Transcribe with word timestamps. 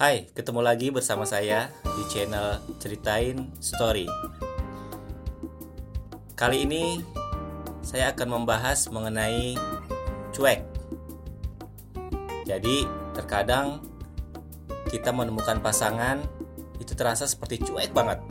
Hai, 0.00 0.32
ketemu 0.32 0.64
lagi 0.64 0.88
bersama 0.88 1.28
saya 1.28 1.68
di 1.84 2.08
channel 2.08 2.56
Ceritain 2.80 3.52
Story. 3.60 4.08
Kali 6.32 6.64
ini 6.64 7.04
saya 7.84 8.08
akan 8.16 8.40
membahas 8.40 8.88
mengenai 8.88 9.60
cuek. 10.32 10.64
Jadi, 12.48 12.88
terkadang 13.12 13.84
kita 14.88 15.12
menemukan 15.12 15.60
pasangan 15.60 16.24
itu 16.80 16.96
terasa 16.96 17.28
seperti 17.28 17.60
cuek 17.60 17.92
banget. 17.92 18.24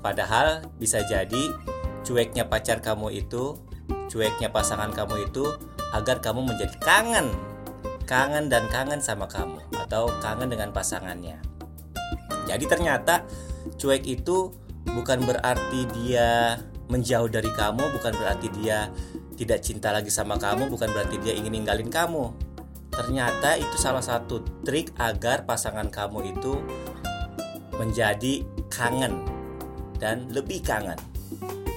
Padahal 0.00 0.64
bisa 0.80 1.04
jadi 1.04 1.52
cueknya 2.08 2.48
pacar 2.48 2.80
kamu 2.80 3.20
itu, 3.20 3.60
cueknya 4.08 4.48
pasangan 4.48 4.96
kamu 4.96 5.28
itu 5.28 5.44
agar 5.92 6.24
kamu 6.24 6.40
menjadi 6.40 6.72
kangen 6.80 7.28
kangen 8.10 8.50
dan 8.50 8.66
kangen 8.72 8.98
sama 8.98 9.30
kamu 9.30 9.62
atau 9.90 10.06
kangen 10.22 10.46
dengan 10.46 10.70
pasangannya. 10.70 11.42
Jadi 12.46 12.64
ternyata 12.70 13.26
cuek 13.74 14.06
itu 14.06 14.54
bukan 14.86 15.26
berarti 15.26 15.82
dia 15.98 16.62
menjauh 16.86 17.26
dari 17.26 17.50
kamu, 17.50 17.98
bukan 17.98 18.14
berarti 18.14 18.46
dia 18.54 18.86
tidak 19.34 19.66
cinta 19.66 19.90
lagi 19.90 20.14
sama 20.14 20.38
kamu, 20.38 20.70
bukan 20.70 20.94
berarti 20.94 21.18
dia 21.18 21.34
ingin 21.34 21.58
ninggalin 21.58 21.90
kamu. 21.90 22.30
Ternyata 22.94 23.58
itu 23.58 23.74
salah 23.82 24.02
satu 24.02 24.62
trik 24.62 24.94
agar 24.94 25.42
pasangan 25.42 25.90
kamu 25.90 26.38
itu 26.38 26.54
menjadi 27.74 28.46
kangen 28.70 29.26
dan 29.98 30.30
lebih 30.30 30.62
kangen 30.62 30.98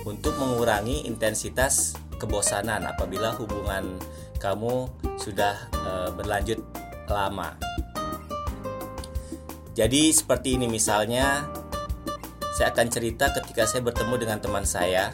untuk 0.06 0.38
mengurangi 0.38 1.10
intensitas 1.10 1.98
kebosanan 2.22 2.86
apabila 2.86 3.34
hubungan 3.40 3.98
kamu 4.38 4.86
sudah 5.18 5.56
e, 5.72 5.92
berlanjut 6.14 6.60
lama. 7.08 7.56
Jadi 9.74 10.14
seperti 10.14 10.54
ini 10.54 10.70
misalnya 10.70 11.50
saya 12.54 12.70
akan 12.70 12.88
cerita 12.94 13.34
ketika 13.34 13.66
saya 13.66 13.82
bertemu 13.82 14.22
dengan 14.22 14.38
teman 14.38 14.62
saya. 14.62 15.10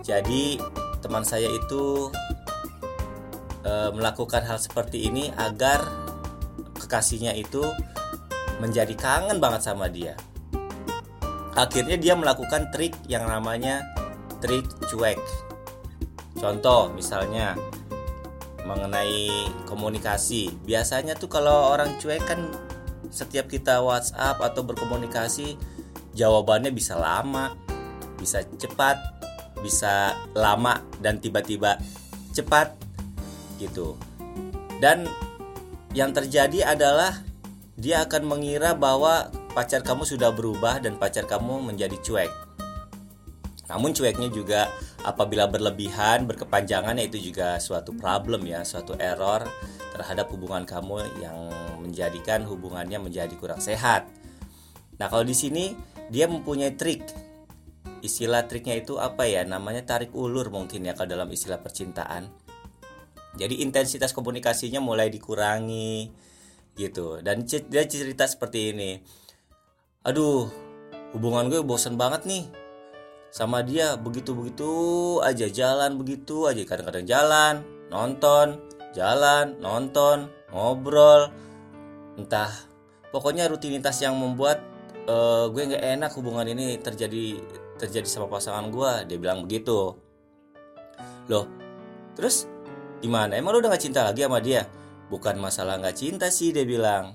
Jadi 0.00 0.56
teman 1.04 1.20
saya 1.20 1.52
itu 1.52 2.08
e, 3.60 3.72
melakukan 3.92 4.40
hal 4.48 4.56
seperti 4.56 5.12
ini 5.12 5.28
agar 5.36 5.84
kekasihnya 6.80 7.36
itu 7.36 7.60
menjadi 8.64 8.96
kangen 8.96 9.36
banget 9.36 9.60
sama 9.60 9.92
dia. 9.92 10.16
Akhirnya 11.52 12.00
dia 12.00 12.16
melakukan 12.16 12.72
trik 12.72 12.96
yang 13.04 13.28
namanya 13.28 13.84
trik 14.40 14.64
cuek. 14.88 15.20
Contoh 16.40 16.88
misalnya 16.96 17.52
mengenai 18.64 19.52
komunikasi. 19.68 20.56
Biasanya 20.64 21.20
tuh 21.20 21.28
kalau 21.28 21.76
orang 21.76 22.00
cuek 22.00 22.24
kan 22.24 22.48
setiap 23.08 23.48
kita 23.48 23.80
WhatsApp 23.80 24.40
atau 24.40 24.64
berkomunikasi 24.64 25.56
jawabannya 26.16 26.74
bisa 26.74 26.98
lama, 26.98 27.54
bisa 28.18 28.42
cepat, 28.58 28.98
bisa 29.62 30.14
lama 30.34 30.82
dan 31.02 31.18
tiba-tiba 31.22 31.78
cepat 32.34 32.74
gitu. 33.58 33.98
Dan 34.78 35.10
yang 35.96 36.14
terjadi 36.14 36.74
adalah 36.74 37.16
dia 37.78 38.02
akan 38.06 38.26
mengira 38.26 38.74
bahwa 38.74 39.30
pacar 39.54 39.82
kamu 39.82 40.06
sudah 40.06 40.34
berubah 40.34 40.82
dan 40.82 40.98
pacar 40.98 41.26
kamu 41.26 41.62
menjadi 41.62 41.94
cuek. 42.02 42.30
Namun 43.68 43.92
cueknya 43.94 44.30
juga 44.32 44.70
apabila 45.06 45.46
berlebihan, 45.46 46.26
berkepanjangan 46.26 46.98
ya 46.98 47.04
itu 47.06 47.18
juga 47.30 47.58
suatu 47.62 47.94
problem 47.94 48.46
ya, 48.46 48.66
suatu 48.66 48.98
error 48.98 49.46
terhadap 49.94 50.30
hubungan 50.30 50.62
kamu 50.66 51.02
yang 51.22 51.38
menjadikan 51.82 52.46
hubungannya 52.46 52.98
menjadi 53.02 53.34
kurang 53.38 53.62
sehat. 53.62 54.06
Nah, 54.98 55.06
kalau 55.06 55.22
di 55.22 55.34
sini 55.34 55.74
dia 56.10 56.26
mempunyai 56.26 56.74
trik. 56.74 57.04
Istilah 57.98 58.46
triknya 58.46 58.78
itu 58.78 58.94
apa 59.02 59.26
ya? 59.26 59.42
Namanya 59.42 59.82
tarik 59.82 60.14
ulur 60.14 60.54
mungkin 60.54 60.86
ya 60.86 60.94
kalau 60.94 61.10
dalam 61.10 61.26
istilah 61.34 61.58
percintaan. 61.58 62.30
Jadi 63.34 63.62
intensitas 63.62 64.14
komunikasinya 64.14 64.78
mulai 64.78 65.10
dikurangi 65.10 66.10
gitu. 66.78 67.18
Dan 67.22 67.42
dia 67.46 67.82
cerita 67.86 68.26
seperti 68.26 68.70
ini. 68.74 69.02
Aduh, 70.06 70.46
hubungan 71.10 71.50
gue 71.50 71.58
bosen 71.66 71.98
banget 71.98 72.22
nih 72.26 72.67
sama 73.28 73.60
dia 73.60 73.94
begitu-begitu 74.00 74.70
aja 75.20 75.46
jalan 75.48 76.00
begitu 76.00 76.48
aja. 76.48 76.62
Kadang-kadang 76.64 77.06
jalan 77.06 77.54
nonton 77.92 78.46
jalan 78.96 79.56
nonton 79.60 80.32
ngobrol. 80.52 81.32
Entah 82.16 82.50
pokoknya 83.14 83.46
rutinitas 83.46 84.00
yang 84.02 84.16
membuat 84.16 84.64
uh, 85.06 85.48
gue 85.52 85.62
nggak 85.74 85.84
enak 86.00 86.10
hubungan 86.16 86.48
ini 86.48 86.80
terjadi 86.80 87.40
terjadi 87.78 88.08
sama 88.10 88.26
pasangan 88.26 88.68
gue 88.72 88.92
dia 89.08 89.18
bilang 89.20 89.44
begitu. 89.44 89.94
Loh 91.30 91.46
terus 92.18 92.48
gimana? 92.98 93.38
Emang 93.38 93.54
lo 93.54 93.62
udah 93.62 93.70
gak 93.70 93.84
cinta 93.84 94.02
lagi 94.02 94.26
sama 94.26 94.42
dia? 94.42 94.66
Bukan 95.08 95.38
masalah 95.38 95.78
nggak 95.78 95.96
cinta 95.96 96.26
sih 96.28 96.50
dia 96.50 96.66
bilang. 96.66 97.14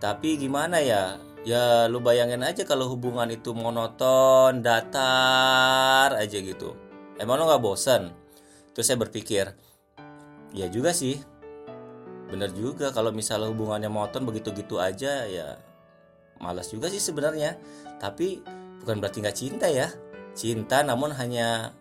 Tapi 0.00 0.40
gimana 0.40 0.80
ya 0.80 1.20
ya 1.40 1.88
lu 1.88 2.04
bayangin 2.04 2.44
aja 2.44 2.68
kalau 2.68 2.92
hubungan 2.92 3.28
itu 3.32 3.56
monoton 3.56 4.60
datar 4.60 6.12
aja 6.16 6.38
gitu. 6.40 6.76
Emang 7.20 7.40
lo 7.40 7.48
nggak 7.48 7.62
bosan 7.64 8.12
terus 8.72 8.86
saya 8.86 9.00
berpikir 9.00 9.52
ya 10.52 10.66
juga 10.68 10.92
sih. 10.92 11.20
Bener 12.30 12.54
juga 12.54 12.94
kalau 12.94 13.10
misalnya 13.10 13.50
hubungannya 13.50 13.90
monoton 13.90 14.22
begitu-gitu 14.28 14.78
aja 14.78 15.26
ya 15.26 15.58
malas 16.40 16.68
juga 16.72 16.92
sih 16.92 17.00
sebenarnya. 17.00 17.56
Tapi 18.00 18.40
bukan 18.84 19.00
berarti 19.00 19.18
nggak 19.24 19.36
cinta 19.36 19.66
ya. 19.68 19.88
Cinta 20.36 20.84
namun 20.84 21.12
hanya 21.16 21.74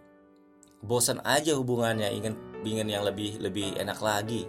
bosan 0.80 1.20
aja 1.28 1.53
hubungannya 1.59 2.08
ingin 2.16 2.34
ingin 2.64 2.88
yang 2.88 3.03
lebih 3.03 3.40
lebih 3.44 3.76
enak 3.76 4.00
lagi. 4.00 4.47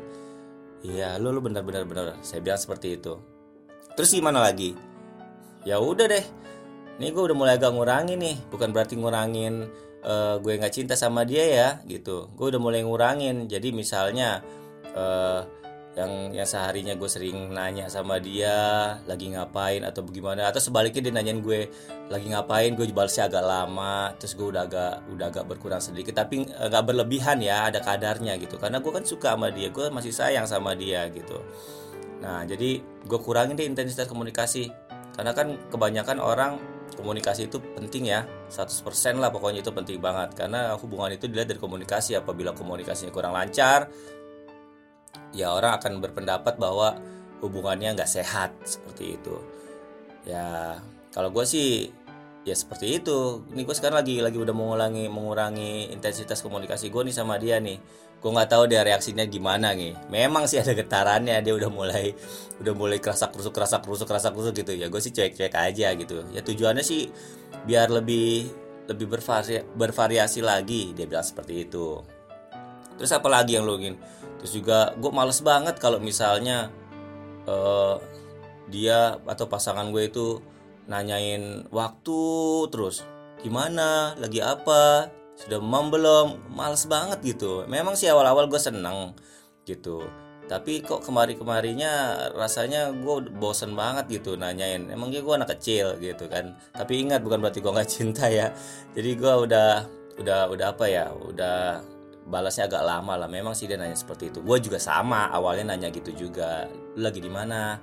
Iya 0.81 1.19
lu 1.21 1.35
lu 1.35 1.43
bener-bener 1.43 1.85
bener. 1.85 2.17
Saya 2.23 2.41
bilang 2.41 2.59
seperti 2.59 2.97
itu. 2.97 3.19
Terus 3.99 4.17
gimana 4.17 4.41
lagi 4.41 4.90
ya 5.65 5.77
udah 5.81 6.07
deh. 6.09 6.25
Ini 7.01 7.17
gue 7.17 7.23
udah 7.33 7.37
mulai 7.37 7.57
agak 7.57 7.73
ngurangin 7.73 8.21
nih. 8.21 8.37
Bukan 8.53 8.77
berarti 8.77 9.01
ngurangin 9.01 9.69
uh, 10.05 10.37
gue 10.41 10.53
nggak 10.61 10.73
cinta 10.73 10.95
sama 10.97 11.25
dia 11.25 11.45
ya 11.45 11.69
gitu. 11.89 12.29
Gue 12.37 12.53
udah 12.53 12.61
mulai 12.61 12.85
ngurangin. 12.85 13.49
Jadi 13.49 13.73
misalnya 13.73 14.45
uh, 14.93 15.41
yang 15.99 16.31
yang 16.31 16.47
seharinya 16.47 16.95
gue 16.95 17.11
sering 17.11 17.51
nanya 17.51 17.91
sama 17.91 18.23
dia 18.23 18.55
lagi 19.11 19.27
ngapain 19.35 19.83
atau 19.83 20.07
bagaimana 20.07 20.47
atau 20.47 20.63
sebaliknya 20.63 21.11
dia 21.11 21.15
nanyain 21.17 21.41
gue 21.43 21.73
lagi 22.13 22.31
ngapain? 22.31 22.77
Gue 22.77 22.87
balasnya 22.93 23.27
agak 23.33 23.45
lama 23.45 24.13
terus 24.21 24.37
gue 24.37 24.45
udah 24.45 24.69
agak 24.69 24.95
udah 25.11 25.27
agak 25.33 25.45
berkurang 25.49 25.83
sedikit. 25.83 26.15
Tapi 26.15 26.47
eh, 26.47 26.69
nggak 26.69 26.85
berlebihan 26.85 27.41
ya 27.41 27.73
ada 27.73 27.81
kadarnya 27.81 28.37
gitu. 28.39 28.61
Karena 28.61 28.79
gue 28.79 28.93
kan 28.93 29.05
suka 29.09 29.35
sama 29.35 29.49
dia 29.51 29.73
gue 29.73 29.89
masih 29.89 30.13
sayang 30.13 30.45
sama 30.45 30.77
dia 30.77 31.09
gitu. 31.11 31.41
Nah 32.21 32.45
jadi 32.45 32.85
gue 32.85 33.19
kurangin 33.25 33.57
deh 33.57 33.67
intensitas 33.67 34.05
komunikasi 34.05 34.90
karena 35.21 35.37
kan 35.37 35.53
kebanyakan 35.69 36.17
orang 36.17 36.57
komunikasi 36.97 37.53
itu 37.53 37.61
penting 37.77 38.09
ya 38.09 38.25
100% 38.49 39.21
lah 39.21 39.29
pokoknya 39.29 39.61
itu 39.61 39.69
penting 39.69 40.01
banget. 40.01 40.33
Karena 40.33 40.73
hubungan 40.81 41.13
itu 41.13 41.29
dilihat 41.29 41.53
dari 41.53 41.61
komunikasi 41.61 42.17
apabila 42.17 42.57
komunikasinya 42.57 43.13
kurang 43.13 43.37
lancar 43.37 43.93
ya 45.37 45.53
orang 45.53 45.77
akan 45.77 46.01
berpendapat 46.01 46.57
bahwa 46.57 46.97
hubungannya 47.45 48.01
nggak 48.01 48.09
sehat 48.09 48.57
seperti 48.65 49.21
itu. 49.21 49.37
Ya 50.25 50.81
kalau 51.13 51.29
gue 51.29 51.45
sih 51.45 51.93
ya 52.45 52.55
seperti 52.57 53.01
itu. 53.03 53.45
Ini 53.53 53.63
gue 53.65 53.77
sekarang 53.77 54.01
lagi 54.01 54.21
lagi 54.25 54.39
udah 54.41 54.55
mengulangi 54.57 55.07
mengurangi 55.13 55.93
intensitas 55.93 56.41
komunikasi 56.41 56.89
gue 56.89 57.03
nih 57.05 57.15
sama 57.15 57.37
dia 57.37 57.61
nih. 57.61 57.77
Gue 58.21 58.31
nggak 58.37 58.53
tahu 58.53 58.69
dia 58.69 58.85
reaksinya 58.85 59.25
gimana 59.29 59.73
nih. 59.73 59.97
Memang 60.13 60.45
sih 60.49 60.61
ada 60.61 60.73
getarannya 60.77 61.41
dia 61.41 61.53
udah 61.57 61.71
mulai 61.73 62.13
udah 62.61 62.75
mulai 62.77 63.01
kerasa 63.01 63.33
kerusuk 63.33 63.53
kerasa 63.57 63.81
kerusuk 63.81 64.09
kerasa 64.09 64.33
kerusuk 64.33 64.57
gitu. 64.57 64.73
Ya 64.77 64.89
gue 64.89 65.01
sih 65.01 65.13
cuek 65.13 65.37
cuek 65.37 65.55
aja 65.57 65.93
gitu. 65.97 66.25
Ya 66.33 66.41
tujuannya 66.45 66.85
sih 66.85 67.09
biar 67.65 67.93
lebih 67.93 68.49
lebih 68.91 69.07
bervari, 69.07 69.63
bervariasi 69.77 70.41
lagi 70.43 70.97
dia 70.97 71.07
bilang 71.07 71.25
seperti 71.25 71.69
itu. 71.69 72.01
Terus 72.99 73.13
apa 73.17 73.29
lagi 73.33 73.57
yang 73.57 73.65
lo 73.65 73.81
ingin? 73.81 73.97
Terus 74.43 74.53
juga 74.57 74.93
gue 74.97 75.13
males 75.13 75.41
banget 75.41 75.81
kalau 75.81 76.01
misalnya 76.01 76.69
uh, 77.49 77.97
dia 78.69 79.17
atau 79.25 79.47
pasangan 79.49 79.89
gue 79.89 80.09
itu 80.09 80.41
nanyain 80.91 81.71
waktu 81.71 82.23
terus 82.75 83.07
gimana 83.41 84.19
lagi 84.19 84.43
apa 84.43 85.07
sudah 85.39 85.63
mam 85.63 85.89
belum 85.89 86.53
males 86.53 86.85
banget 86.85 87.25
gitu. 87.25 87.65
Memang 87.65 87.97
sih 87.97 88.11
awal-awal 88.11 88.51
gue 88.51 88.61
seneng 88.61 89.17
gitu. 89.65 90.05
Tapi 90.51 90.83
kok 90.83 91.07
kemari-kemarinya 91.07 92.27
rasanya 92.35 92.91
gue 92.91 93.31
bosen 93.39 93.73
banget 93.73 94.21
gitu 94.21 94.37
nanyain. 94.37 94.91
Emangnya 94.91 95.25
gue 95.25 95.35
anak 95.39 95.57
kecil 95.57 95.97
gitu 96.03 96.29
kan. 96.29 96.59
Tapi 96.77 97.07
ingat 97.07 97.25
bukan 97.25 97.41
berarti 97.41 97.63
gue 97.65 97.73
nggak 97.73 97.91
cinta 97.97 98.29
ya. 98.29 98.53
Jadi 98.93 99.11
gue 99.17 99.33
udah 99.33 99.71
udah 100.21 100.41
udah 100.53 100.67
apa 100.77 100.85
ya 100.91 101.09
udah 101.15 101.81
balasnya 102.29 102.69
agak 102.69 102.85
lama 102.85 103.17
lah. 103.17 103.29
Memang 103.31 103.57
sih 103.57 103.65
dia 103.65 103.81
nanya 103.81 103.97
seperti 103.97 104.29
itu. 104.29 104.45
Gue 104.45 104.61
juga 104.61 104.77
sama 104.77 105.33
awalnya 105.33 105.73
nanya 105.73 105.89
gitu 105.89 106.13
juga. 106.13 106.69
Lagi 107.01 107.23
di 107.23 107.31
mana? 107.33 107.81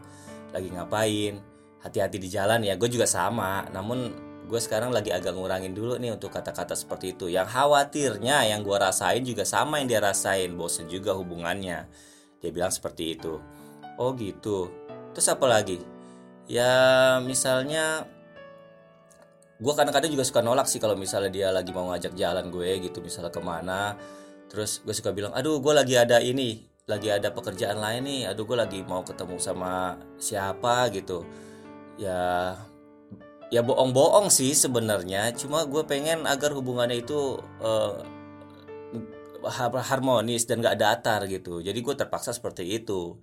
Lagi 0.53 0.69
ngapain 0.69 1.56
hati-hati 1.87 2.19
di 2.19 2.27
jalan 2.27 2.61
ya. 2.61 2.75
Gue 2.75 2.91
juga 2.91 3.07
sama. 3.07 3.63
Namun 3.71 4.27
gue 4.47 4.59
sekarang 4.63 4.95
lagi 4.95 5.11
agak 5.11 5.35
ngurangin 5.35 5.75
dulu 5.75 5.99
nih 5.99 6.15
untuk 6.15 6.31
kata-kata 6.31 6.75
seperti 6.75 7.15
itu. 7.15 7.27
Yang 7.27 7.51
khawatirnya 7.51 8.47
yang 8.47 8.63
gue 8.63 8.77
rasain 8.79 9.23
juga 9.23 9.43
sama 9.43 9.79
yang 9.83 9.87
dia 9.91 9.99
rasain. 9.99 10.55
Bosen 10.55 10.87
juga 10.87 11.15
hubungannya. 11.15 11.87
Dia 12.39 12.49
bilang 12.51 12.71
seperti 12.71 13.19
itu. 13.19 13.39
Oh 13.99 14.15
gitu. 14.15 14.71
Terus 15.11 15.27
apa 15.27 15.45
lagi? 15.49 15.81
Ya 16.47 16.71
misalnya 17.19 18.07
gue 19.57 19.73
kadang-kadang 19.73 20.13
juga 20.13 20.23
suka 20.23 20.39
nolak 20.45 20.69
sih 20.69 20.77
kalau 20.77 20.93
misalnya 20.93 21.33
dia 21.33 21.47
lagi 21.49 21.73
mau 21.73 21.89
ngajak 21.89 22.13
jalan 22.13 22.47
gue 22.53 22.87
gitu 22.87 23.03
misalnya 23.03 23.33
ke 23.33 23.41
mana. 23.43 23.99
Terus 24.47 24.79
gue 24.85 24.95
suka 24.95 25.11
bilang 25.11 25.35
aduh 25.35 25.59
gue 25.59 25.73
lagi 25.75 25.99
ada 25.99 26.23
ini 26.23 26.63
lagi 26.87 27.11
ada 27.11 27.35
pekerjaan 27.35 27.83
lain 27.83 28.05
nih. 28.07 28.21
Aduh 28.31 28.47
gue 28.47 28.55
lagi 28.55 28.79
mau 28.85 29.03
ketemu 29.03 29.35
sama 29.43 29.99
siapa 30.15 30.87
gitu 30.95 31.46
ya 31.97 32.53
ya 33.49 33.61
bohong-bohong 33.63 34.29
sih 34.31 34.53
sebenarnya. 34.53 35.33
Cuma 35.35 35.65
gue 35.65 35.83
pengen 35.83 36.23
agar 36.29 36.53
hubungannya 36.53 37.03
itu 37.03 37.41
uh, 37.61 37.99
harmonis 39.83 40.49
dan 40.49 40.59
gak 40.59 40.79
datar 40.79 41.23
gitu. 41.29 41.63
Jadi 41.63 41.79
gue 41.79 41.95
terpaksa 41.95 42.33
seperti 42.35 42.67
itu. 42.67 43.17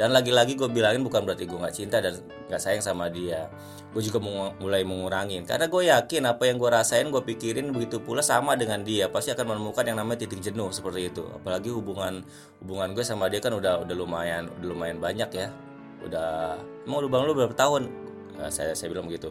Dan 0.00 0.16
lagi-lagi 0.16 0.56
gue 0.56 0.64
bilangin 0.70 1.04
bukan 1.04 1.28
berarti 1.28 1.44
gue 1.44 1.60
nggak 1.60 1.76
cinta 1.76 2.00
dan 2.00 2.24
nggak 2.48 2.56
sayang 2.56 2.80
sama 2.80 3.12
dia. 3.12 3.52
Gue 3.92 4.00
juga 4.00 4.16
mulai 4.56 4.80
mengurangin. 4.80 5.44
Karena 5.44 5.68
gue 5.68 5.92
yakin 5.92 6.24
apa 6.24 6.48
yang 6.48 6.56
gue 6.56 6.70
rasain 6.72 7.04
gue 7.12 7.20
pikirin 7.20 7.68
begitu 7.68 8.00
pula 8.00 8.24
sama 8.24 8.56
dengan 8.56 8.80
dia. 8.80 9.12
Pasti 9.12 9.28
akan 9.36 9.52
menemukan 9.56 9.84
yang 9.84 10.00
namanya 10.00 10.24
titik 10.24 10.40
jenuh 10.40 10.72
seperti 10.72 11.12
itu. 11.12 11.20
Apalagi 11.36 11.68
hubungan 11.68 12.24
hubungan 12.64 12.96
gue 12.96 13.04
sama 13.04 13.28
dia 13.28 13.44
kan 13.44 13.52
udah 13.52 13.84
udah 13.84 13.92
lumayan 13.92 14.48
udah 14.56 14.68
lumayan 14.72 14.96
banyak 15.04 15.28
ya. 15.36 15.52
Udah 16.00 16.56
mau 16.88 17.04
lu 17.04 17.12
bang 17.12 17.28
lu 17.28 17.36
berapa 17.36 17.52
tahun 17.52 17.92
nah, 18.40 18.52
saya 18.52 18.72
saya 18.72 18.88
bilang 18.88 19.04
begitu 19.04 19.30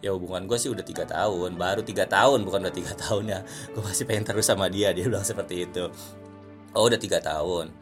ya 0.00 0.16
hubungan 0.16 0.48
gue 0.48 0.56
sih 0.56 0.72
udah 0.72 0.84
tiga 0.84 1.04
tahun 1.04 1.60
baru 1.60 1.84
tiga 1.84 2.08
tahun 2.08 2.44
bukan 2.48 2.68
udah 2.68 2.74
tiga 2.74 2.92
tahun 3.06 3.24
ya. 3.28 3.40
Gue 3.72 3.82
masih 3.84 4.04
pengen 4.08 4.24
terus 4.26 4.48
sama 4.48 4.66
dia 4.72 4.92
dia 4.96 5.06
bilang 5.06 5.24
seperti 5.24 5.68
itu. 5.68 5.88
Oh 6.72 6.88
udah 6.88 7.00
tiga 7.00 7.20
tahun. 7.20 7.72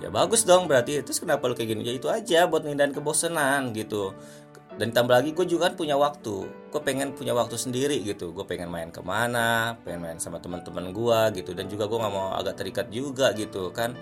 Ya 0.00 0.08
bagus 0.12 0.44
dong 0.44 0.68
berarti. 0.68 1.00
Terus 1.04 1.20
kenapa 1.20 1.48
lu 1.48 1.56
kayak 1.56 1.76
gini? 1.76 1.82
Ya 1.84 1.94
itu 1.96 2.08
aja 2.08 2.44
buat 2.48 2.64
ngindarin 2.64 2.92
kebosanan 2.96 3.72
gitu. 3.76 4.12
Dan 4.76 4.92
tambah 4.92 5.16
lagi 5.16 5.32
gue 5.32 5.46
juga 5.48 5.72
kan 5.72 5.74
punya 5.76 5.96
waktu. 5.96 6.48
Gue 6.68 6.80
pengen 6.84 7.16
punya 7.16 7.32
waktu 7.32 7.56
sendiri 7.56 8.00
gitu. 8.04 8.32
Gue 8.32 8.44
pengen 8.44 8.68
main 8.68 8.92
ke 8.92 9.00
mana 9.00 9.76
pengen 9.84 10.04
main 10.04 10.18
sama 10.20 10.40
teman-teman 10.40 10.92
gue 10.92 11.40
gitu. 11.40 11.52
Dan 11.56 11.68
juga 11.68 11.88
gue 11.88 11.96
nggak 11.96 12.12
mau 12.12 12.36
agak 12.36 12.60
terikat 12.60 12.88
juga 12.92 13.32
gitu. 13.36 13.72
Kan 13.72 13.96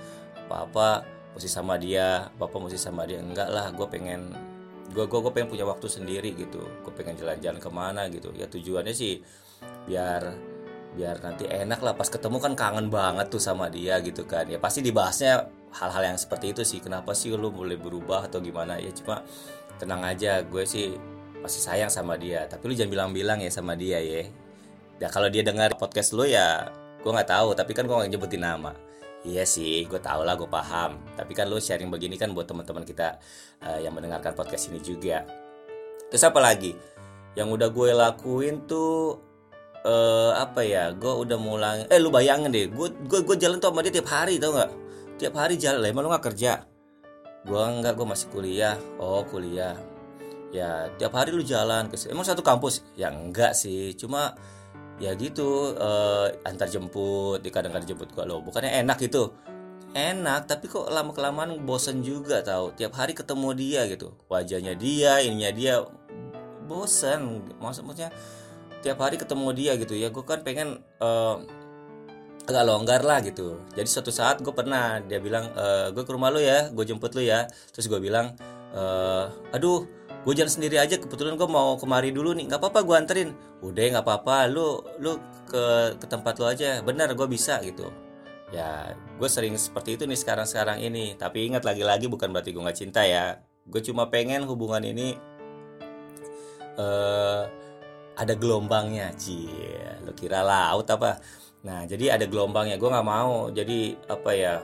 apa 0.47 0.67
apa 0.67 0.89
mesti 1.35 1.51
sama 1.51 1.79
dia 1.79 2.31
apa 2.31 2.57
mesti 2.59 2.79
sama 2.79 3.07
dia. 3.07 3.23
Enggak 3.23 3.51
lah 3.51 3.71
gue 3.71 3.87
pengen 3.87 4.54
gue 4.95 5.05
gue 5.11 5.33
pengen 5.35 5.51
punya 5.51 5.67
waktu 5.67 5.91
sendiri 5.91 6.31
gitu. 6.39 6.63
Gue 6.87 6.93
pengen 6.95 7.19
jalan-jalan 7.19 7.59
ke 7.59 7.71
mana 7.75 8.07
gitu. 8.09 8.31
Ya 8.33 8.47
tujuannya 8.47 8.95
sih 8.95 9.19
biar 9.91 10.23
biar 10.95 11.19
nanti 11.21 11.51
enak 11.51 11.83
lah. 11.83 11.99
Pas 11.99 12.07
ketemu 12.07 12.39
kan 12.39 12.55
kangen 12.55 12.87
banget 12.89 13.27
tuh 13.29 13.43
sama 13.43 13.67
dia 13.67 13.99
gitu 13.99 14.23
kan. 14.25 14.47
Ya 14.47 14.63
pasti 14.63 14.81
dibahasnya 14.87 15.51
hal-hal 15.75 16.15
yang 16.15 16.19
seperti 16.19 16.55
itu 16.55 16.63
sih. 16.63 16.79
Kenapa 16.79 17.13
sih 17.13 17.35
lu 17.35 17.51
boleh 17.51 17.75
berubah 17.75 18.31
atau 18.31 18.39
gimana? 18.39 18.79
Ya 18.79 18.95
cuma 18.95 19.27
tenang 19.83 20.07
aja. 20.07 20.47
Gue 20.47 20.63
sih 20.63 20.95
masih 21.43 21.61
sayang 21.61 21.91
sama 21.91 22.15
dia. 22.15 22.47
Tapi 22.47 22.63
lu 22.71 22.73
jangan 22.79 22.93
bilang-bilang 22.95 23.43
ya 23.43 23.51
sama 23.51 23.75
dia 23.75 23.99
ya. 23.99 24.31
Ya 25.03 25.11
kalau 25.11 25.27
dia 25.27 25.43
dengar 25.43 25.75
podcast 25.75 26.15
lu 26.15 26.23
ya 26.25 26.71
gue 27.03 27.11
nggak 27.11 27.29
tahu. 27.35 27.59
Tapi 27.59 27.75
kan 27.75 27.91
gue 27.91 27.97
nggak 27.99 28.11
nyebutin 28.15 28.43
nama 28.47 28.94
iya 29.25 29.43
sih 29.49 29.89
gue 29.89 29.99
tau 29.99 30.23
lah 30.23 30.37
gue 30.37 30.47
paham. 30.47 31.01
Tapi 31.17 31.33
kan 31.33 31.49
lu 31.49 31.59
sharing 31.59 31.89
begini 31.89 32.21
kan 32.21 32.31
buat 32.37 32.45
teman-teman 32.45 32.85
kita 32.85 33.19
uh, 33.65 33.81
yang 33.81 33.97
mendengarkan 33.97 34.37
podcast 34.37 34.69
ini 34.71 34.79
juga. 34.79 35.25
Terus 36.13 36.23
apa 36.23 36.39
lagi? 36.39 36.77
Yang 37.35 37.49
udah 37.59 37.69
gue 37.73 37.89
lakuin 37.97 38.69
tuh 38.69 39.19
uh, 39.83 40.33
apa 40.37 40.63
ya? 40.63 40.93
Gue 40.95 41.11
udah 41.25 41.39
mulai 41.41 41.89
eh 41.89 41.99
lu 41.99 42.13
bayangin 42.13 42.53
deh 42.53 42.69
gue 42.71 42.89
gue 43.09 43.21
gue 43.25 43.37
jalan 43.41 43.59
tuh 43.59 43.73
sama 43.73 43.83
dia 43.83 43.93
tiap 43.97 44.09
hari 44.13 44.37
tau 44.37 44.55
nggak? 44.55 44.73
Tiap 45.19 45.35
hari 45.35 45.57
jalan 45.57 45.81
lah 45.81 45.89
emang 45.91 46.05
lu 46.07 46.13
gak 46.13 46.27
kerja? 46.31 46.63
Gue 47.49 47.61
enggak 47.61 47.97
gue 47.97 48.07
masih 48.07 48.29
kuliah. 48.29 48.77
Oh 49.01 49.25
kuliah. 49.25 49.75
Ya 50.55 50.87
tiap 51.01 51.17
hari 51.17 51.35
lu 51.35 51.43
jalan 51.43 51.91
emang 52.13 52.27
satu 52.29 52.45
kampus? 52.45 52.85
Ya 52.95 53.09
enggak 53.11 53.57
sih. 53.57 53.97
Cuma 53.97 54.37
ya 55.03 55.11
gitu 55.19 55.75
uh, 55.75 56.31
antar 56.47 56.71
jemput 56.71 57.43
kadang-kadang 57.43 57.89
jemput 57.89 58.11
gue 58.15 58.25
lo 58.27 58.41
bukannya 58.43 58.85
enak 58.85 58.99
gitu? 59.03 59.35
Enak 59.95 60.51
tapi 60.51 60.67
kok 60.67 60.91
lama 60.91 61.15
kelamaan 61.15 61.63
bosen 61.63 62.03
juga 62.03 62.43
tau. 62.43 62.75
Tiap 62.75 62.95
hari 62.99 63.15
ketemu 63.15 63.55
dia 63.55 63.87
gitu. 63.87 64.11
Wajahnya 64.27 64.75
dia 64.75 65.23
ininya 65.23 65.51
dia 65.55 65.75
bosen. 66.67 67.47
Maksudnya 67.63 68.11
tiap 68.83 68.99
hari 68.99 69.15
ketemu 69.15 69.55
dia 69.55 69.73
gitu. 69.79 69.95
Ya 69.95 70.11
gue 70.11 70.25
kan 70.27 70.43
pengen 70.43 70.83
uh, 70.99 71.39
agak 72.45 72.65
longgar 72.69 73.01
lah 73.01 73.25
gitu. 73.25 73.63
Jadi 73.73 73.89
suatu 73.89 74.13
saat 74.13 74.45
gue 74.45 74.53
pernah 74.53 75.01
dia 75.01 75.17
bilang 75.17 75.49
e, 75.57 75.97
gue 75.97 76.05
ke 76.05 76.13
rumah 76.13 76.29
lu 76.29 76.45
ya 76.45 76.69
gue 76.69 76.85
jemput 76.85 77.17
lu 77.17 77.25
ya. 77.25 77.49
Terus 77.73 77.89
gue 77.89 77.97
bilang 77.97 78.37
e, 78.77 78.83
aduh 79.57 79.89
gue 80.25 80.33
jalan 80.33 80.49
sendiri 80.49 80.81
aja 80.81 80.97
kebetulan 80.97 81.37
gue 81.37 81.49
mau 81.49 81.77
kemari 81.77 82.11
dulu 82.11 82.33
nih. 82.33 82.49
Nggak 82.49 82.61
apa-apa 82.61 82.81
gue 82.81 82.97
anterin. 82.97 83.31
Udah 83.61 83.85
nggak 83.95 84.05
apa-apa. 84.05 84.49
Lu 84.49 84.81
lu 84.99 85.21
ke 85.45 85.97
ke 86.01 86.07
tempat 86.09 86.41
lu 86.41 86.49
aja. 86.49 86.81
Benar 86.81 87.13
gue 87.13 87.29
bisa 87.29 87.61
gitu. 87.61 87.93
Ya 88.49 88.97
gue 88.97 89.29
sering 89.29 89.55
seperti 89.61 90.01
itu 90.01 90.09
nih 90.09 90.17
sekarang 90.17 90.49
sekarang 90.49 90.81
ini. 90.81 91.13
Tapi 91.21 91.53
ingat 91.53 91.69
lagi-lagi 91.69 92.09
bukan 92.09 92.33
berarti 92.33 92.57
gue 92.57 92.65
nggak 92.65 92.79
cinta 92.81 93.05
ya. 93.05 93.37
Gue 93.69 93.85
cuma 93.85 94.09
pengen 94.09 94.49
hubungan 94.49 94.81
ini 94.81 95.17
uh, 96.81 97.45
ada 98.17 98.35
gelombangnya 98.35 99.13
cie. 99.21 100.01
Lu 100.05 100.17
kira 100.17 100.41
laut 100.41 100.89
apa? 100.89 101.21
Nah, 101.65 101.89
jadi 101.89 102.17
ada 102.17 102.25
gelombangnya. 102.29 102.77
Gue 102.77 102.89
nggak 102.93 103.09
mau. 103.09 103.49
Jadi 103.53 103.97
apa 104.09 104.31
ya? 104.37 104.61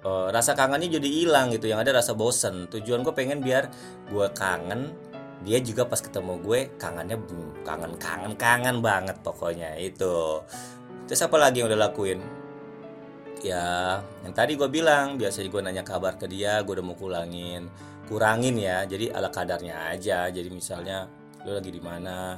Uh, 0.00 0.32
rasa 0.32 0.56
kangennya 0.56 0.96
jadi 0.96 1.08
hilang 1.08 1.52
gitu. 1.52 1.68
Yang 1.68 1.80
ada 1.88 2.00
rasa 2.00 2.12
bosen. 2.16 2.68
Tujuan 2.72 3.04
gue 3.04 3.12
pengen 3.12 3.44
biar 3.44 3.68
gue 4.08 4.26
kangen. 4.32 4.92
Dia 5.40 5.60
juga 5.64 5.88
pas 5.88 6.00
ketemu 6.00 6.36
gue 6.44 6.60
kangennya 6.76 7.16
kangen 7.64 7.96
kangen 7.96 8.32
kangen 8.36 8.76
banget 8.84 9.16
pokoknya 9.24 9.76
itu. 9.80 10.44
Terus 11.08 11.20
apa 11.24 11.36
lagi 11.40 11.64
yang 11.64 11.72
udah 11.72 11.80
lakuin? 11.88 12.20
Ya, 13.40 14.04
yang 14.20 14.36
tadi 14.36 14.52
gue 14.52 14.68
bilang 14.68 15.16
biasanya 15.16 15.48
gue 15.48 15.60
nanya 15.64 15.84
kabar 15.84 16.20
ke 16.20 16.28
dia, 16.28 16.60
gue 16.60 16.76
udah 16.76 16.84
mau 16.84 16.92
kurangin, 16.92 17.72
kurangin 18.04 18.60
ya. 18.60 18.84
Jadi 18.84 19.08
ala 19.08 19.32
kadarnya 19.32 19.96
aja. 19.96 20.28
Jadi 20.28 20.48
misalnya 20.52 21.08
lo 21.48 21.56
lagi 21.56 21.72
di 21.72 21.80
mana, 21.80 22.36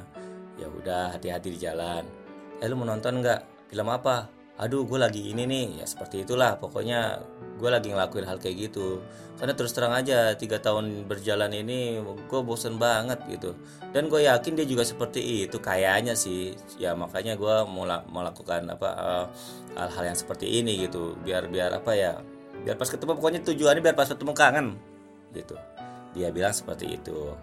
ya 0.55 0.71
udah 0.71 1.11
hati-hati 1.11 1.51
di 1.51 1.59
jalan. 1.59 2.07
Eh 2.63 2.67
lu 2.71 2.79
mau 2.79 2.87
nonton 2.87 3.19
nggak? 3.19 3.53
film 3.73 3.89
apa 3.89 4.29
aduh 4.53 4.85
gue 4.85 4.99
lagi 5.01 5.21
ini 5.33 5.43
nih. 5.49 5.81
Ya 5.81 5.85
seperti 5.89 6.23
itulah. 6.25 6.57
Pokoknya 6.61 7.21
gue 7.57 7.69
lagi 7.69 7.89
ngelakuin 7.89 8.25
hal 8.27 8.37
kayak 8.37 8.69
gitu. 8.69 9.01
Karena 9.37 9.53
terus 9.57 9.73
terang 9.73 9.93
aja 9.97 10.37
tiga 10.37 10.61
tahun 10.61 11.09
berjalan 11.09 11.51
ini 11.51 11.99
gue 12.01 12.41
bosen 12.45 12.77
banget 12.77 13.19
gitu. 13.27 13.57
Dan 13.91 14.07
gue 14.07 14.25
yakin 14.25 14.53
dia 14.57 14.67
juga 14.69 14.85
seperti 14.85 15.49
itu 15.49 15.57
kayaknya 15.57 16.13
sih. 16.13 16.53
Ya 16.77 16.93
makanya 16.93 17.33
gue 17.35 17.55
mau 17.65 17.85
melakukan 17.87 18.69
apa 18.69 18.89
eh, 18.93 19.25
hal-hal 19.77 20.13
yang 20.13 20.17
seperti 20.17 20.45
ini 20.61 20.85
gitu. 20.85 21.17
Biar 21.21 21.49
biar 21.49 21.81
apa 21.81 21.91
ya 21.97 22.21
biar 22.53 22.77
pas 22.77 22.87
ketemu 22.87 23.17
pokoknya 23.17 23.41
tujuannya 23.41 23.81
biar 23.81 23.97
pas 23.97 24.09
ketemu 24.09 24.33
kangen 24.37 24.67
gitu. 25.33 25.57
Dia 26.13 26.29
bilang 26.29 26.53
seperti 26.53 26.93
itu. 27.01 27.33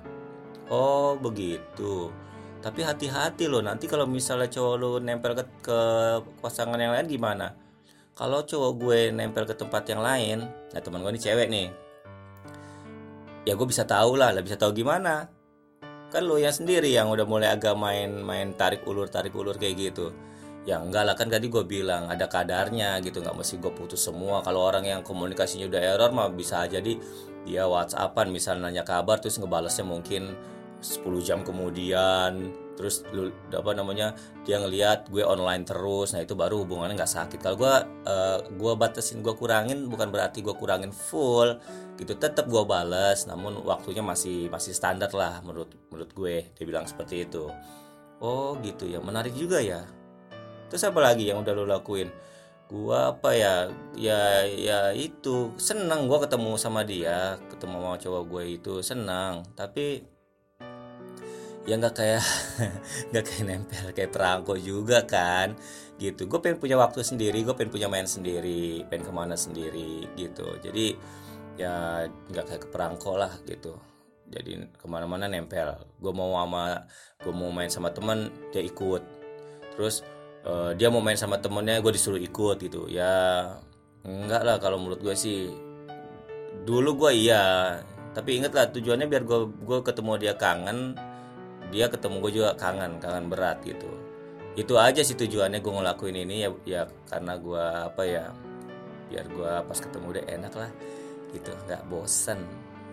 Oh 0.71 1.19
begitu 1.19 2.15
tapi 2.61 2.85
hati-hati 2.85 3.49
loh 3.49 3.65
nanti 3.65 3.89
kalau 3.89 4.05
misalnya 4.05 4.49
cowok 4.53 4.75
lu 4.77 4.91
nempel 5.01 5.33
ke, 5.33 5.45
ke 5.65 5.81
pasangan 6.45 6.77
yang 6.77 6.93
lain 6.93 7.09
gimana? 7.09 7.57
Kalau 8.13 8.45
cowok 8.45 8.73
gue 8.77 8.99
nempel 9.17 9.49
ke 9.49 9.57
tempat 9.57 9.89
yang 9.89 10.05
lain 10.05 10.45
nah 10.73 10.81
teman 10.81 11.01
gue 11.01 11.13
ini 11.17 11.21
cewek 11.21 11.49
nih 11.49 11.69
ya 13.49 13.57
gue 13.57 13.67
bisa 13.69 13.89
tahu 13.89 14.21
lah 14.21 14.33
lah 14.35 14.43
bisa 14.45 14.61
tahu 14.61 14.77
gimana? 14.77 15.29
Kan 16.11 16.27
lo 16.27 16.37
yang 16.37 16.53
sendiri 16.53 16.91
yang 16.91 17.09
udah 17.09 17.25
mulai 17.25 17.55
agak 17.55 17.79
main-main 17.79 18.53
tarik 18.59 18.83
ulur 18.85 19.07
tarik 19.07 19.33
ulur 19.33 19.57
kayak 19.57 19.79
gitu. 19.79 20.11
Ya 20.69 20.77
enggak 20.77 21.09
lah 21.09 21.15
kan 21.17 21.33
tadi 21.33 21.49
gue 21.49 21.65
bilang 21.65 22.11
ada 22.11 22.29
kadarnya 22.29 23.01
gitu 23.01 23.23
nggak 23.25 23.33
mesti 23.33 23.57
gue 23.63 23.73
putus 23.73 24.03
semua. 24.05 24.43
Kalau 24.45 24.67
orang 24.67 24.85
yang 24.85 25.01
komunikasinya 25.01 25.71
udah 25.71 25.81
error 25.81 26.11
mah 26.13 26.29
bisa 26.35 26.67
jadi 26.67 26.99
dia 27.49 27.65
whatsappan 27.65 28.29
misalnya 28.29 28.69
nanya 28.69 28.85
kabar 28.85 29.17
terus 29.23 29.41
ngebalesnya 29.41 29.87
mungkin 29.87 30.37
10 30.81 31.21
jam 31.21 31.45
kemudian 31.45 32.53
terus 32.81 33.05
apa 33.53 33.77
namanya 33.77 34.17
dia 34.49 34.57
ngelihat 34.57 35.13
gue 35.13 35.21
online 35.21 35.69
terus 35.69 36.17
nah 36.17 36.25
itu 36.25 36.33
baru 36.33 36.65
hubungannya 36.65 36.97
nggak 36.97 37.13
sakit. 37.13 37.39
Kalau 37.45 37.57
gue 37.61 37.75
uh, 38.09 38.39
gue 38.49 38.73
batasin 38.73 39.21
gue 39.21 39.37
kurangin 39.37 39.85
bukan 39.85 40.09
berarti 40.09 40.41
gue 40.41 40.57
kurangin 40.57 40.89
full 40.89 41.61
gitu 42.01 42.17
tetap 42.17 42.49
gue 42.49 42.65
balas 42.65 43.29
namun 43.29 43.61
waktunya 43.69 44.01
masih 44.01 44.49
masih 44.49 44.73
standar 44.73 45.13
lah 45.13 45.45
menurut 45.45 45.69
menurut 45.93 46.11
gue 46.17 46.49
dia 46.57 46.65
bilang 46.65 46.89
seperti 46.89 47.29
itu. 47.29 47.53
Oh 48.25 48.57
gitu 48.65 48.89
ya 48.89 49.05
menarik 49.05 49.37
juga 49.37 49.61
ya. 49.61 49.85
Terus 50.73 50.89
apa 50.89 51.05
lagi 51.05 51.29
yang 51.29 51.45
udah 51.45 51.53
lo 51.53 51.69
lakuin? 51.69 52.09
Gua 52.71 53.11
apa 53.11 53.35
ya 53.35 53.67
ya 53.99 54.47
ya 54.47 54.95
itu 54.95 55.51
senang 55.59 56.07
gua 56.07 56.23
ketemu 56.23 56.55
sama 56.55 56.87
dia 56.87 57.35
ketemu 57.51 57.83
sama 57.83 57.97
cowok 57.99 58.23
gue 58.31 58.45
itu 58.47 58.75
senang 58.79 59.43
tapi 59.59 60.07
ya 61.71 61.79
nggak 61.79 61.95
kayak 61.95 62.25
nggak 63.15 63.25
kayak 63.31 63.45
nempel 63.47 63.87
kayak 63.95 64.11
perangko 64.11 64.59
juga 64.59 65.07
kan 65.07 65.55
gitu. 66.03 66.27
Gue 66.27 66.43
pengen 66.43 66.59
punya 66.59 66.75
waktu 66.75 67.07
sendiri 67.07 67.47
gue 67.47 67.55
pengen 67.55 67.71
punya 67.71 67.87
main 67.87 68.11
sendiri 68.11 68.83
pengen 68.91 69.07
ke 69.07 69.13
mana 69.15 69.39
sendiri 69.39 70.11
gitu. 70.19 70.59
Jadi 70.59 70.99
ya 71.55 72.07
nggak 72.11 72.45
kayak 72.51 72.63
perangko 72.75 73.15
lah 73.15 73.31
gitu. 73.47 73.79
Jadi 74.27 74.59
ke 74.75 74.87
mana-mana 74.91 75.31
nempel. 75.31 75.79
Gue 76.03 76.11
mau 76.11 76.35
sama 76.43 76.91
gue 77.23 77.31
mau 77.31 77.55
main 77.55 77.71
sama 77.71 77.95
teman 77.95 78.35
dia 78.51 78.67
ikut. 78.67 79.03
Terus 79.79 80.03
uh, 80.43 80.75
dia 80.75 80.91
mau 80.91 80.99
main 80.99 81.19
sama 81.21 81.39
temennya 81.39 81.79
gue 81.79 81.93
disuruh 81.95 82.19
ikut 82.19 82.59
gitu. 82.67 82.91
Ya 82.91 83.47
enggak 84.03 84.43
lah 84.43 84.57
kalau 84.59 84.83
menurut 84.83 84.99
gue 84.99 85.15
sih. 85.15 85.55
Dulu 86.67 87.07
gue 87.07 87.31
iya 87.31 87.79
tapi 88.11 88.43
inget 88.43 88.51
lah 88.51 88.67
tujuannya 88.75 89.07
biar 89.07 89.23
gue 89.23 89.39
gue 89.63 89.79
ketemu 89.87 90.13
dia 90.19 90.35
kangen 90.35 90.99
dia 91.71 91.87
ketemu 91.89 92.19
gue 92.23 92.33
juga 92.43 92.51
kangen 92.59 92.99
kangen 92.99 93.27
berat 93.31 93.63
gitu. 93.63 93.89
Itu 94.59 94.77
aja 94.77 95.01
sih 95.01 95.15
tujuannya 95.15 95.63
gue 95.63 95.73
ngelakuin 95.73 96.17
ini 96.27 96.45
ya 96.45 96.51
ya 96.67 96.83
karena 97.07 97.39
gue 97.39 97.65
apa 97.91 98.03
ya 98.05 98.25
biar 99.11 99.27
gue 99.27 99.53
pas 99.67 99.79
ketemu 99.79 100.07
dia 100.15 100.25
enak 100.39 100.53
lah 100.55 100.71
gitu 101.35 101.51
nggak 101.67 101.83
bosan 101.91 102.43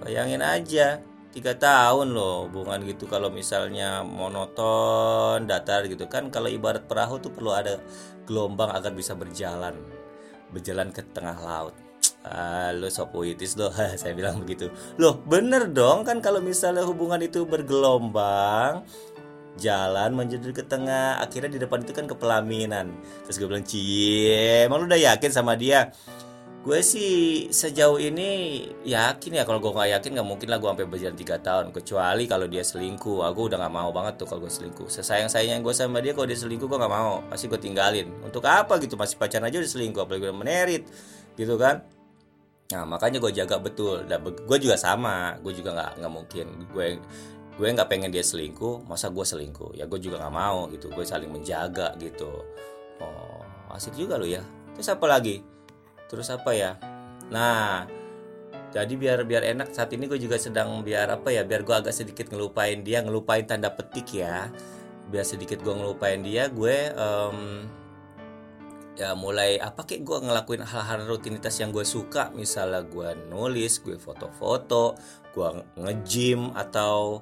bayangin 0.02 0.42
aja 0.42 1.02
tiga 1.34 1.54
tahun 1.54 2.18
loh 2.18 2.50
hubungan 2.50 2.82
gitu 2.86 3.06
kalau 3.06 3.30
misalnya 3.30 4.02
monoton 4.02 5.46
datar 5.46 5.86
gitu. 5.86 6.10
Kan 6.10 6.34
kalau 6.34 6.50
ibarat 6.50 6.90
perahu 6.90 7.22
tuh 7.22 7.30
perlu 7.30 7.54
ada 7.54 7.78
gelombang 8.26 8.74
agar 8.74 8.94
bisa 8.94 9.14
berjalan 9.14 9.78
berjalan 10.54 10.90
ke 10.96 11.04
tengah 11.12 11.38
laut 11.38 11.76
ah, 12.32 12.70
lo 12.76 12.88
so 12.92 13.08
puitis 13.10 13.56
loh 13.56 13.72
saya 13.74 14.14
bilang 14.14 14.44
begitu. 14.44 14.72
Loh 15.00 15.20
bener 15.24 15.72
dong. 15.72 16.04
Kan 16.08 16.20
kalau 16.20 16.44
misalnya 16.44 16.84
hubungan 16.84 17.20
itu 17.24 17.44
bergelombang 17.48 18.84
jalan 19.58 20.14
menjadi 20.14 20.54
ke 20.54 20.64
tengah 20.64 21.18
akhirnya 21.20 21.58
di 21.58 21.60
depan 21.60 21.82
itu 21.82 21.92
kan 21.92 22.06
kepelaminan. 22.06 22.94
Terus 23.26 23.36
gue 23.42 23.48
bilang 23.50 23.66
cie 23.66 24.70
emang 24.70 24.86
lu 24.86 24.88
udah 24.88 25.02
yakin 25.02 25.32
sama 25.34 25.58
dia? 25.58 25.92
Gue 26.68 26.84
sih 26.84 27.48
sejauh 27.48 27.96
ini 27.96 28.60
yakin 28.84 29.40
ya. 29.40 29.44
Kalau 29.48 29.64
gue 29.64 29.72
nggak 29.72 29.98
yakin 30.00 30.10
nggak 30.20 30.28
mungkin 30.28 30.48
lah 30.52 30.60
gue 30.60 30.70
sampai 30.70 30.88
berjalan 30.88 31.18
tiga 31.18 31.36
tahun. 31.40 31.72
Kecuali 31.72 32.24
kalau 32.28 32.46
dia 32.46 32.64
selingkuh. 32.64 33.24
Aku 33.24 33.48
udah 33.48 33.58
nggak 33.58 33.74
mau 33.74 33.90
banget 33.96 34.20
tuh 34.20 34.28
kalau 34.28 34.44
gue 34.46 34.52
selingkuh. 34.52 34.88
Sesayang 34.92 35.32
sayangnya 35.32 35.64
gue 35.64 35.74
sama 35.74 36.04
dia 36.04 36.12
kalau 36.12 36.28
dia 36.28 36.36
selingkuh 36.36 36.68
gue 36.68 36.78
nggak 36.78 36.94
mau. 36.94 37.24
Pasti 37.32 37.48
gue 37.48 37.60
tinggalin. 37.60 38.12
Untuk 38.20 38.44
apa 38.46 38.78
gitu? 38.84 39.00
Masih 39.00 39.16
pacaran 39.16 39.48
aja 39.48 39.64
udah 39.64 39.72
selingkuh. 39.72 40.02
Apalagi 40.04 40.28
udah 40.28 40.38
menerit 40.38 40.84
gitu 41.38 41.56
kan 41.56 41.86
nah 42.68 42.84
makanya 42.84 43.24
gue 43.24 43.32
jaga 43.32 43.58
betul. 43.60 44.04
Dan 44.04 44.24
gue 44.24 44.58
juga 44.60 44.76
sama. 44.76 45.40
Gue 45.40 45.56
juga 45.56 45.72
nggak 45.76 45.92
nggak 46.04 46.14
mungkin. 46.14 46.46
Gue 46.72 47.00
gue 47.58 47.68
nggak 47.68 47.90
pengen 47.90 48.12
dia 48.12 48.24
selingkuh. 48.24 48.84
Masa 48.86 49.08
gue 49.10 49.24
selingkuh? 49.24 49.76
Ya 49.76 49.88
gue 49.88 50.00
juga 50.00 50.20
nggak 50.20 50.36
mau 50.36 50.68
gitu. 50.72 50.92
Gue 50.92 51.08
saling 51.08 51.32
menjaga 51.32 51.96
gitu. 52.00 52.44
Oh 53.00 53.42
asik 53.72 53.96
juga 53.96 54.18
lo 54.18 54.28
ya. 54.28 54.44
Terus 54.76 54.90
apa 54.92 55.06
lagi? 55.08 55.42
Terus 56.08 56.28
apa 56.32 56.52
ya? 56.52 56.76
Nah 57.32 57.88
jadi 58.68 58.94
biar 59.00 59.24
biar 59.24 59.44
enak 59.56 59.72
saat 59.72 59.96
ini 59.96 60.12
gue 60.12 60.20
juga 60.20 60.36
sedang 60.36 60.84
biar 60.84 61.08
apa 61.08 61.32
ya? 61.32 61.48
Biar 61.48 61.64
gue 61.64 61.76
agak 61.76 61.96
sedikit 61.96 62.28
ngelupain 62.34 62.84
dia 62.84 63.00
ngelupain 63.00 63.48
tanda 63.48 63.72
petik 63.72 64.12
ya. 64.12 64.52
Biar 65.08 65.24
sedikit 65.24 65.64
gue 65.64 65.72
ngelupain 65.72 66.20
dia 66.20 66.52
gue 66.52 66.92
um, 67.00 67.64
ya 68.98 69.14
mulai 69.14 69.62
apa 69.62 69.86
kayak 69.86 70.02
gue 70.02 70.18
ngelakuin 70.26 70.66
hal-hal 70.66 71.06
rutinitas 71.06 71.62
yang 71.62 71.70
gue 71.70 71.86
suka. 71.86 72.34
Misalnya 72.34 72.82
gue 72.82 73.14
nulis 73.30 73.80
gue 73.86 73.96
foto-foto 74.02 74.98
gue 75.38 75.50
nge-gym 75.78 76.50
atau 76.58 77.22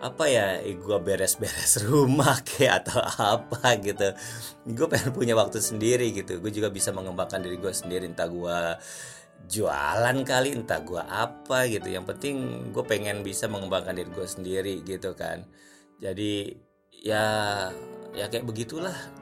apa 0.00 0.24
ya 0.32 0.64
gue 0.64 0.98
beres-beres 1.04 1.76
rumah 1.92 2.40
kayak 2.40 2.88
atau 2.88 3.04
apa 3.04 3.76
gitu. 3.84 4.16
Gue 4.64 4.86
pengen 4.88 5.12
punya 5.12 5.36
waktu 5.36 5.60
sendiri 5.60 6.08
gitu. 6.16 6.40
Gue 6.40 6.48
juga 6.48 6.72
bisa 6.72 6.88
mengembangkan 6.96 7.44
diri 7.44 7.60
gue 7.60 7.72
sendiri. 7.72 8.08
Entah 8.08 8.28
gue 8.32 8.58
jualan 9.44 10.16
kali 10.24 10.56
entah 10.56 10.80
gue 10.80 11.04
apa 11.04 11.68
gitu. 11.68 11.92
Yang 11.92 12.16
penting 12.16 12.36
gue 12.72 12.84
pengen 12.88 13.20
bisa 13.20 13.44
mengembangkan 13.44 13.92
diri 13.92 14.08
gue 14.08 14.24
sendiri 14.24 14.74
gitu 14.88 15.12
kan. 15.12 15.44
Jadi 16.00 16.56
ya 17.04 17.68
ya 18.16 18.26
kayak 18.32 18.48
begitulah 18.48 19.19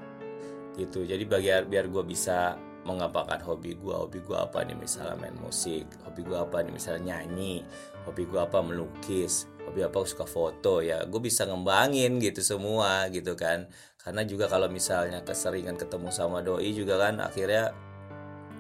gitu. 0.79 1.03
Jadi 1.03 1.27
biar 1.27 1.67
biar 1.67 1.91
gue 1.91 2.05
bisa 2.07 2.55
mengembangkan 2.87 3.43
hobi 3.45 3.77
gue 3.77 3.93
hobi 3.93 4.23
gue 4.25 4.39
apa 4.39 4.65
nih 4.65 4.73
misalnya 4.79 5.19
main 5.21 5.37
musik 5.45 5.85
hobi 6.09 6.25
gue 6.25 6.39
apa 6.39 6.65
nih 6.65 6.73
misalnya 6.73 7.21
nyanyi 7.21 7.61
hobi 8.09 8.25
gue 8.25 8.41
apa 8.41 8.65
melukis 8.65 9.45
hobi 9.69 9.85
apa 9.85 10.09
suka 10.09 10.25
foto 10.25 10.81
ya 10.81 11.05
gue 11.05 11.21
bisa 11.21 11.45
ngembangin 11.45 12.17
gitu 12.23 12.41
semua 12.41 13.11
gitu 13.13 13.37
kan. 13.37 13.69
Karena 13.99 14.25
juga 14.25 14.49
kalau 14.49 14.73
misalnya 14.73 15.21
keseringan 15.21 15.77
ketemu 15.77 16.09
sama 16.09 16.41
doi 16.41 16.73
juga 16.73 16.97
kan 16.97 17.21
akhirnya 17.21 17.77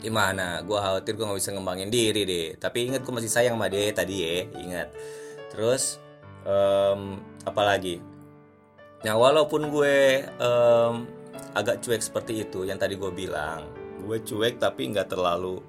gimana? 0.03 0.61
Gue 0.61 0.77
khawatir 0.77 1.17
gue 1.17 1.25
nggak 1.25 1.41
bisa 1.41 1.53
ngembangin 1.57 1.89
diri 1.89 2.23
deh. 2.29 2.49
Tapi 2.61 2.93
ingat 2.93 3.01
gue 3.01 3.15
masih 3.17 3.33
sayang 3.33 3.57
sama 3.57 3.73
dia 3.73 3.89
tadi 3.97 4.15
ya 4.21 4.45
ingat. 4.61 4.93
Terus 5.49 5.97
um, 6.45 7.17
apalagi? 7.49 8.05
Nah 9.09 9.15
walaupun 9.17 9.73
gue 9.73 10.27
um, 10.37 11.09
agak 11.55 11.83
cuek 11.85 12.03
seperti 12.03 12.47
itu 12.47 12.65
yang 12.65 12.79
tadi 12.81 12.95
gue 12.95 13.13
bilang. 13.13 13.67
Gue 14.03 14.23
cuek 14.23 14.63
tapi 14.63 14.91
nggak 14.95 15.13
terlalu 15.13 15.61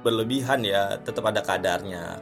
berlebihan 0.00 0.64
ya 0.64 0.96
tetap 1.00 1.26
ada 1.28 1.42
kadarnya. 1.44 2.18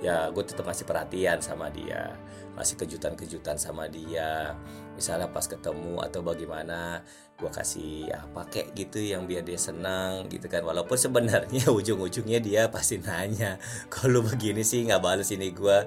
Ya 0.00 0.32
gue 0.32 0.44
tetap 0.44 0.64
masih 0.64 0.88
perhatian 0.88 1.44
sama 1.44 1.68
dia 1.68 2.16
masih 2.60 2.76
kejutan-kejutan 2.76 3.56
sama 3.56 3.88
dia. 3.88 4.52
Misalnya 4.92 5.32
pas 5.32 5.48
ketemu 5.48 5.96
atau 6.04 6.20
bagaimana 6.20 7.00
gue 7.40 7.48
kasih 7.48 8.12
apa 8.12 8.44
kayak 8.52 8.76
gitu 8.76 9.00
yang 9.00 9.24
biar 9.24 9.40
dia 9.40 9.56
senang 9.56 10.28
gitu 10.28 10.44
kan. 10.44 10.60
Walaupun 10.60 11.00
sebenarnya 11.00 11.72
ujung-ujungnya 11.78 12.36
dia 12.44 12.68
pasti 12.68 13.00
nanya 13.00 13.56
kalau 13.88 14.20
begini 14.20 14.60
sih? 14.60 14.84
Nggak 14.84 15.00
balas 15.00 15.32
ini 15.32 15.48
gue 15.56 15.78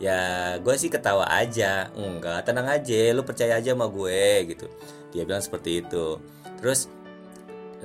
ya 0.00 0.56
gue 0.64 0.74
sih 0.80 0.88
ketawa 0.88 1.28
aja. 1.28 1.92
Enggak 1.92 2.48
tenang 2.48 2.72
aja 2.72 3.12
lu 3.12 3.20
percaya 3.26 3.60
aja 3.60 3.76
sama 3.76 3.92
gue 3.92 4.54
gitu 4.54 4.66
dia 5.14 5.22
bilang 5.22 5.40
seperti 5.40 5.86
itu. 5.86 6.18
Terus 6.58 6.90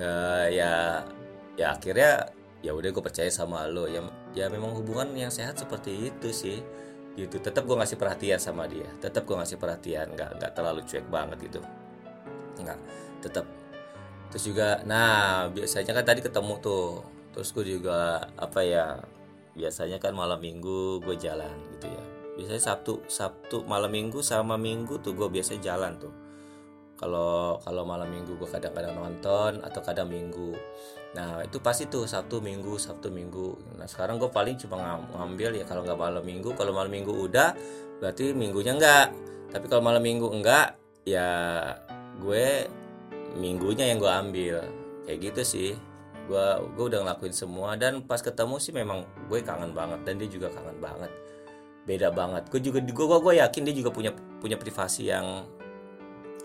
uh, 0.02 0.50
ya 0.50 1.06
ya 1.54 1.78
akhirnya 1.78 2.34
ya 2.66 2.74
udah 2.74 2.90
gue 2.90 3.04
percaya 3.06 3.30
sama 3.30 3.70
lo. 3.70 3.86
Ya 3.86 4.02
ya 4.34 4.50
memang 4.50 4.74
hubungan 4.74 5.14
yang 5.14 5.30
sehat 5.30 5.62
seperti 5.62 6.10
itu 6.10 6.34
sih 6.34 6.58
gitu. 7.14 7.38
Tetap 7.38 7.70
gue 7.70 7.78
ngasih 7.78 8.02
perhatian 8.02 8.42
sama 8.42 8.66
dia. 8.66 8.90
Tetap 8.98 9.30
gue 9.30 9.38
ngasih 9.38 9.62
perhatian. 9.62 10.10
Nggak 10.18 10.42
nggak 10.42 10.52
terlalu 10.58 10.82
cuek 10.90 11.06
banget 11.14 11.38
gitu. 11.46 11.62
Nggak 12.60 12.80
tetap 13.22 13.46
terus 14.30 14.46
juga 14.46 14.86
nah 14.86 15.50
biasanya 15.54 15.94
kan 15.94 16.04
tadi 16.04 16.26
ketemu 16.26 16.58
tuh. 16.60 17.06
Terus 17.30 17.54
gue 17.54 17.78
juga 17.78 18.26
apa 18.42 18.66
ya 18.66 18.98
biasanya 19.54 20.02
kan 20.02 20.18
malam 20.18 20.42
minggu 20.42 20.98
gue 21.06 21.14
jalan 21.14 21.54
gitu 21.78 21.94
ya. 21.94 22.04
Biasanya 22.42 22.62
sabtu 22.74 23.06
sabtu 23.06 23.68
malam 23.70 23.94
minggu 23.94 24.26
sama 24.26 24.58
minggu 24.58 24.98
tuh 25.04 25.14
gue 25.14 25.30
biasa 25.30 25.62
jalan 25.62 26.00
tuh 26.02 26.29
kalau 27.00 27.56
kalau 27.64 27.88
malam 27.88 28.12
minggu 28.12 28.36
gue 28.36 28.50
kadang-kadang 28.52 28.92
nonton 29.00 29.64
atau 29.64 29.80
kadang 29.80 30.12
minggu. 30.12 30.52
Nah 31.16 31.40
itu 31.48 31.64
pasti 31.64 31.88
tuh 31.88 32.04
sabtu 32.04 32.44
minggu 32.44 32.76
sabtu 32.76 33.08
minggu. 33.08 33.80
Nah 33.80 33.88
sekarang 33.88 34.20
gue 34.20 34.28
paling 34.28 34.60
cuma 34.60 35.00
ngambil 35.16 35.56
ya 35.56 35.64
kalau 35.64 35.88
nggak 35.88 35.96
malam 35.96 36.24
minggu. 36.28 36.52
Kalau 36.60 36.76
malam 36.76 36.92
minggu 36.92 37.16
udah 37.16 37.56
berarti 38.04 38.36
minggunya 38.36 38.76
enggak 38.76 39.16
tapi 39.50 39.66
kalau 39.72 39.80
malam 39.80 40.04
minggu 40.04 40.28
enggak 40.28 40.76
ya 41.08 41.32
gue 42.20 42.68
minggunya 43.40 43.88
yang 43.88 44.04
gue 44.04 44.12
ambil. 44.12 44.56
Kayak 45.08 45.20
gitu 45.32 45.42
sih. 45.48 45.72
Gue 46.28 46.46
gue 46.76 46.84
udah 46.84 47.00
ngelakuin 47.08 47.32
semua 47.32 47.80
dan 47.80 48.04
pas 48.04 48.20
ketemu 48.20 48.60
sih 48.60 48.76
memang 48.76 49.08
gue 49.32 49.40
kangen 49.40 49.72
banget 49.72 50.04
dan 50.04 50.20
dia 50.20 50.28
juga 50.28 50.52
kangen 50.52 50.84
banget. 50.84 51.12
Beda 51.88 52.12
banget. 52.12 52.52
Gue 52.52 52.60
juga 52.60 52.84
gue 52.84 53.18
gue 53.24 53.34
yakin 53.40 53.62
dia 53.64 53.76
juga 53.88 53.96
punya 53.96 54.12
punya 54.44 54.60
privasi 54.60 55.08
yang 55.08 55.48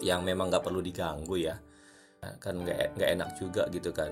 yang 0.02 0.26
memang 0.26 0.50
nggak 0.50 0.64
perlu 0.64 0.80
diganggu 0.82 1.36
ya. 1.38 1.54
Kan 2.40 2.64
nggak 2.64 2.96
nggak 2.96 3.10
enak 3.20 3.28
juga 3.36 3.68
gitu 3.68 3.92
kan. 3.92 4.10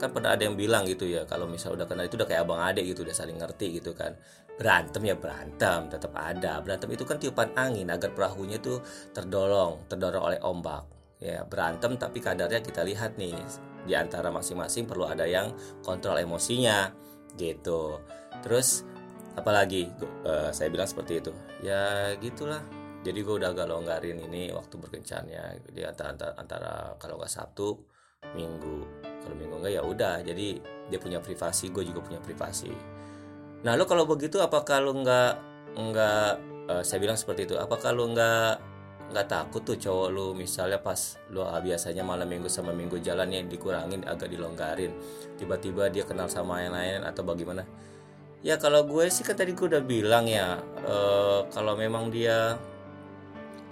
Kan 0.00 0.16
pernah 0.16 0.32
ada 0.32 0.48
yang 0.48 0.56
bilang 0.56 0.88
gitu 0.88 1.04
ya 1.04 1.28
kalau 1.28 1.44
misal 1.44 1.76
udah 1.76 1.84
kenal 1.84 2.08
itu 2.08 2.16
udah 2.16 2.24
kayak 2.24 2.46
abang 2.46 2.62
adik 2.62 2.88
gitu 2.94 3.04
udah 3.04 3.12
saling 3.12 3.36
ngerti 3.36 3.82
gitu 3.82 3.92
kan. 3.92 4.16
Berantem 4.56 5.02
ya 5.04 5.16
berantem 5.18 5.90
tetap 5.90 6.12
ada. 6.16 6.62
Berantem 6.64 6.88
itu 6.94 7.04
kan 7.04 7.20
tiupan 7.20 7.52
angin 7.58 7.90
agar 7.92 8.14
perahunya 8.16 8.62
tuh 8.62 8.80
terdorong 9.12 9.90
terdorong 9.90 10.24
oleh 10.32 10.40
ombak. 10.40 10.86
Ya 11.20 11.44
berantem 11.44 12.00
tapi 12.00 12.24
kadarnya 12.24 12.64
kita 12.64 12.80
lihat 12.80 13.20
nih 13.20 13.36
di 13.84 13.92
antara 13.96 14.32
masing-masing 14.32 14.88
perlu 14.88 15.04
ada 15.04 15.28
yang 15.28 15.52
kontrol 15.84 16.16
emosinya 16.16 16.92
gitu. 17.36 18.00
Terus 18.40 18.84
apalagi? 19.36 19.90
Uh, 20.24 20.48
saya 20.48 20.72
bilang 20.72 20.88
seperti 20.88 21.20
itu. 21.20 21.32
Ya 21.60 22.16
gitulah 22.16 22.64
jadi 23.00 23.18
gue 23.24 23.34
udah 23.40 23.56
agak 23.56 23.66
longgarin 23.68 24.20
ini 24.28 24.52
waktu 24.52 24.76
berkencannya. 24.76 25.56
Di 25.72 25.82
antara 25.88 26.12
antara, 26.12 26.32
antara 26.36 26.72
kalau 27.00 27.16
nggak 27.16 27.32
Sabtu 27.32 27.80
Minggu. 28.36 28.84
Kalau 29.24 29.34
minggu 29.36 29.56
enggak 29.56 29.72
ya 29.72 29.82
udah. 29.84 30.16
Jadi 30.20 30.60
dia 30.92 30.98
punya 31.00 31.20
privasi 31.20 31.72
gue 31.72 31.80
juga 31.88 32.04
punya 32.04 32.20
privasi. 32.20 32.72
Nah 33.64 33.72
lo 33.76 33.88
kalau 33.88 34.04
begitu 34.04 34.36
apakah 34.40 34.84
lo 34.84 34.92
nggak 35.00 35.32
nggak 35.80 36.30
uh, 36.68 36.82
saya 36.84 36.98
bilang 37.00 37.16
seperti 37.16 37.48
itu 37.48 37.56
apakah 37.56 37.92
lo 37.96 38.08
nggak 38.12 38.52
nggak 39.10 39.26
takut 39.26 39.66
tuh 39.66 39.74
cowok 39.74 40.08
lu 40.14 40.26
misalnya 40.38 40.78
pas 40.78 41.18
lu 41.34 41.42
ah, 41.42 41.58
biasanya 41.58 42.06
malam 42.06 42.30
minggu 42.30 42.46
sama 42.46 42.70
minggu 42.70 43.02
jalannya 43.02 43.42
dikurangin 43.50 44.06
agak 44.06 44.30
dilonggarin 44.30 44.94
tiba-tiba 45.34 45.90
dia 45.90 46.06
kenal 46.06 46.30
sama 46.30 46.62
yang 46.62 46.76
lain 46.76 47.02
atau 47.02 47.26
bagaimana? 47.26 47.66
Ya 48.40 48.56
kalau 48.56 48.86
gue 48.88 49.10
sih 49.12 49.20
kan 49.26 49.36
tadi 49.36 49.52
gue 49.52 49.66
udah 49.66 49.84
bilang 49.84 50.24
ya 50.24 50.56
uh, 50.86 51.44
kalau 51.52 51.76
memang 51.76 52.08
dia 52.08 52.56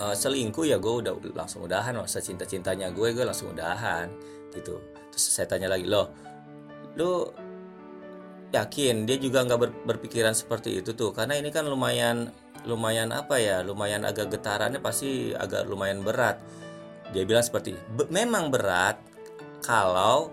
uh, 0.00 0.14
selingkuh 0.14 0.64
ya 0.66 0.78
gue 0.78 0.94
udah 1.04 1.12
langsung 1.34 1.66
udahan 1.66 1.94
masa 1.98 2.22
cinta 2.22 2.46
cintanya 2.46 2.90
gue 2.90 3.12
gue 3.12 3.24
langsung 3.26 3.52
udahan 3.52 4.10
gitu. 4.54 4.80
Terus 5.12 5.24
saya 5.28 5.46
tanya 5.50 5.70
lagi 5.70 5.86
loh 5.86 6.10
lu 6.98 7.30
yakin 8.50 9.06
dia 9.06 9.16
juga 9.20 9.44
nggak 9.44 9.60
ber, 9.60 9.70
berpikiran 9.86 10.34
seperti 10.34 10.82
itu 10.82 10.96
tuh? 10.96 11.14
Karena 11.14 11.38
ini 11.38 11.52
kan 11.54 11.68
lumayan 11.68 12.32
lumayan 12.66 13.14
apa 13.14 13.38
ya 13.38 13.62
lumayan 13.62 14.02
agak 14.02 14.34
getarannya 14.34 14.82
pasti 14.82 15.30
agak 15.36 15.68
lumayan 15.68 16.02
berat. 16.02 16.40
Dia 17.14 17.24
bilang 17.24 17.44
seperti 17.44 17.76
memang 18.10 18.50
berat 18.50 18.98
kalau 19.62 20.32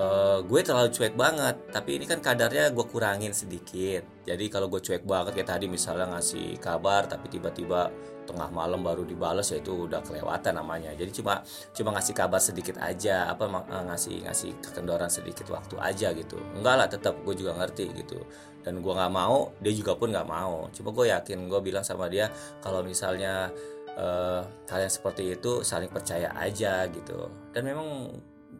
uh, 0.00 0.38
gue 0.44 0.60
terlalu 0.62 0.88
cuek 0.92 1.14
banget 1.16 1.56
tapi 1.72 1.96
ini 2.00 2.04
kan 2.04 2.20
kadarnya 2.20 2.72
gue 2.72 2.86
kurangin 2.86 3.32
sedikit. 3.32 4.04
Jadi 4.26 4.44
kalau 4.50 4.66
gue 4.66 4.80
cuek 4.82 5.06
banget 5.06 5.38
kayak 5.38 5.50
tadi 5.56 5.66
misalnya 5.70 6.16
ngasih 6.16 6.58
kabar 6.60 7.06
tapi 7.08 7.30
tiba-tiba 7.32 7.90
tengah 8.26 8.50
malam 8.50 8.82
baru 8.82 9.06
dibales 9.06 9.54
ya 9.54 9.62
itu 9.62 9.86
udah 9.86 10.02
kelewatan 10.02 10.58
namanya. 10.58 10.90
Jadi 10.98 11.22
cuma 11.22 11.40
cuma 11.72 11.94
ngasih 11.94 12.14
kabar 12.14 12.42
sedikit 12.42 12.76
aja 12.82 13.30
apa 13.30 13.46
eh, 13.46 13.84
ngasih 13.86 14.16
ngasih 14.26 14.50
kekendoran 14.60 15.08
sedikit 15.08 15.46
waktu 15.54 15.78
aja 15.78 16.10
gitu. 16.12 16.36
Enggak 16.58 16.74
lah 16.74 16.88
tetap 16.90 17.14
gue 17.22 17.34
juga 17.38 17.54
ngerti 17.54 17.86
gitu. 17.94 18.18
Dan 18.66 18.82
gue 18.82 18.92
nggak 18.92 19.12
mau 19.14 19.54
dia 19.62 19.72
juga 19.72 19.94
pun 19.94 20.10
nggak 20.10 20.28
mau. 20.28 20.66
Cuma 20.74 20.90
gue 20.90 21.06
yakin 21.14 21.46
gue 21.46 21.60
bilang 21.62 21.86
sama 21.86 22.10
dia 22.10 22.28
kalau 22.58 22.82
misalnya 22.82 23.54
uh, 23.94 24.42
hal 24.66 24.80
yang 24.82 24.90
seperti 24.90 25.38
itu 25.38 25.62
saling 25.62 25.88
percaya 25.88 26.34
aja 26.34 26.90
gitu. 26.90 27.30
Dan 27.54 27.62
memang 27.62 28.10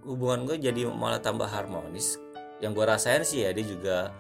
hubungan 0.07 0.47
gue 0.47 0.57
jadi 0.63 0.87
malah 0.87 1.19
tambah 1.19 1.51
harmonis. 1.51 2.23
Yang 2.63 2.73
gue 2.79 2.85
rasain 2.87 3.23
sih 3.27 3.45
ya 3.45 3.51
dia 3.53 3.67
juga 3.67 4.15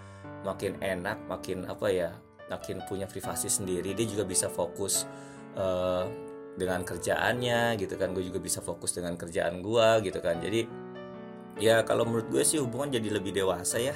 makin 0.44 0.76
enak 0.82 1.24
makin 1.26 1.64
apa 1.66 1.86
ya 1.88 2.10
makin 2.50 2.82
punya 2.84 3.06
privasi 3.06 3.46
sendiri. 3.46 3.94
Dia 3.94 4.06
juga 4.06 4.26
bisa 4.26 4.50
fokus 4.50 5.06
uh, 5.54 6.04
dengan 6.58 6.82
kerjaannya 6.82 7.78
gitu 7.80 7.94
kan. 7.94 8.12
Gue 8.12 8.26
juga 8.26 8.42
bisa 8.42 8.58
fokus 8.60 8.92
dengan 8.92 9.14
kerjaan 9.14 9.62
gue 9.62 9.88
gitu 10.10 10.18
kan. 10.20 10.42
Jadi 10.42 10.66
ya 11.62 11.86
kalau 11.86 12.04
menurut 12.04 12.28
gue 12.28 12.42
sih 12.42 12.60
hubungan 12.60 12.92
jadi 12.98 13.08
lebih 13.16 13.32
dewasa 13.32 13.78
ya. 13.80 13.94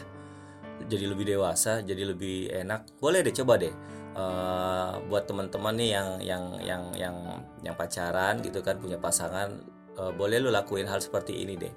Jadi 0.80 1.04
lebih 1.04 1.36
dewasa 1.36 1.84
jadi 1.84 2.08
lebih 2.08 2.54
enak. 2.54 2.96
Boleh 3.02 3.20
deh 3.20 3.34
coba 3.34 3.60
deh. 3.60 3.74
Uh, 4.10 4.98
buat 5.06 5.30
teman-teman 5.30 5.70
nih 5.78 5.90
yang 5.94 6.08
yang 6.18 6.44
yang 6.66 6.82
yang 6.98 7.16
yang 7.62 7.74
pacaran 7.78 8.42
gitu 8.42 8.58
kan 8.58 8.74
punya 8.82 8.98
pasangan 8.98 9.62
uh, 9.98 10.12
boleh 10.14 10.38
lu 10.38 10.52
lakuin 10.52 10.86
hal 10.86 11.02
seperti 11.02 11.42
ini 11.42 11.58
deh. 11.58 11.72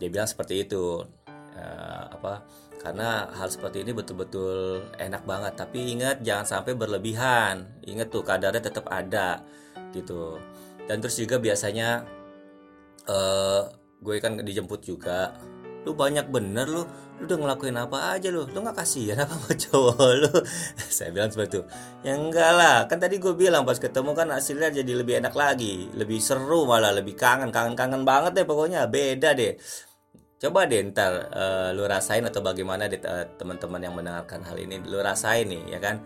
Dia 0.00 0.08
bilang 0.08 0.26
seperti 0.26 0.66
itu. 0.66 1.04
Uh, 1.52 2.08
apa 2.08 2.48
karena 2.80 3.28
hal 3.36 3.52
seperti 3.52 3.84
ini 3.84 3.92
betul-betul 3.94 4.82
enak 4.98 5.22
banget. 5.22 5.52
Tapi 5.54 5.94
ingat 5.94 6.24
jangan 6.24 6.46
sampai 6.48 6.72
berlebihan. 6.74 7.68
Ingat 7.84 8.08
tuh 8.10 8.24
kadarnya 8.24 8.62
tetap 8.64 8.88
ada 8.90 9.44
gitu. 9.92 10.40
Dan 10.88 10.98
terus 10.98 11.14
juga 11.20 11.38
biasanya 11.38 12.02
uh, 13.06 13.70
gue 14.02 14.16
kan 14.18 14.42
dijemput 14.42 14.82
juga 14.82 15.30
lu 15.82 15.92
banyak 15.92 16.26
bener 16.30 16.66
lu. 16.66 16.82
Lu 17.18 17.22
udah 17.30 17.38
ngelakuin 17.38 17.78
apa 17.78 18.18
aja 18.18 18.28
lu? 18.34 18.46
Lu 18.50 18.58
nggak 18.62 18.82
kasihan 18.82 19.22
apa 19.22 19.34
sama 19.34 19.52
cowok 19.54 20.10
lu? 20.18 20.32
Saya 20.96 21.10
bilang 21.14 21.30
seperti 21.30 21.58
itu. 21.58 21.62
Ya 22.02 22.18
enggak 22.18 22.50
lah. 22.54 22.76
Kan 22.90 22.98
tadi 22.98 23.22
gue 23.22 23.34
bilang 23.34 23.62
pas 23.62 23.78
ketemu 23.78 24.10
kan 24.14 24.28
hasilnya 24.30 24.74
jadi 24.82 24.92
lebih 24.94 25.22
enak 25.22 25.34
lagi. 25.34 25.90
Lebih 25.94 26.18
seru 26.18 26.66
malah 26.66 26.90
lebih 26.90 27.14
kangen. 27.14 27.54
Kangen 27.54 27.78
kangen 27.78 28.02
banget 28.02 28.42
deh 28.42 28.46
pokoknya. 28.46 28.90
Beda 28.90 29.34
deh. 29.34 29.54
Coba 30.42 30.66
deh 30.66 30.82
ntar 30.90 31.30
uh, 31.30 31.68
lu 31.70 31.86
rasain 31.86 32.26
atau 32.26 32.42
bagaimana 32.42 32.90
deh 32.90 32.98
uh, 32.98 33.30
teman-teman 33.38 33.78
yang 33.78 33.94
mendengarkan 33.94 34.42
hal 34.42 34.58
ini. 34.58 34.82
Lu 34.82 34.98
rasain 34.98 35.46
nih 35.46 35.78
ya 35.78 35.78
kan 35.78 36.02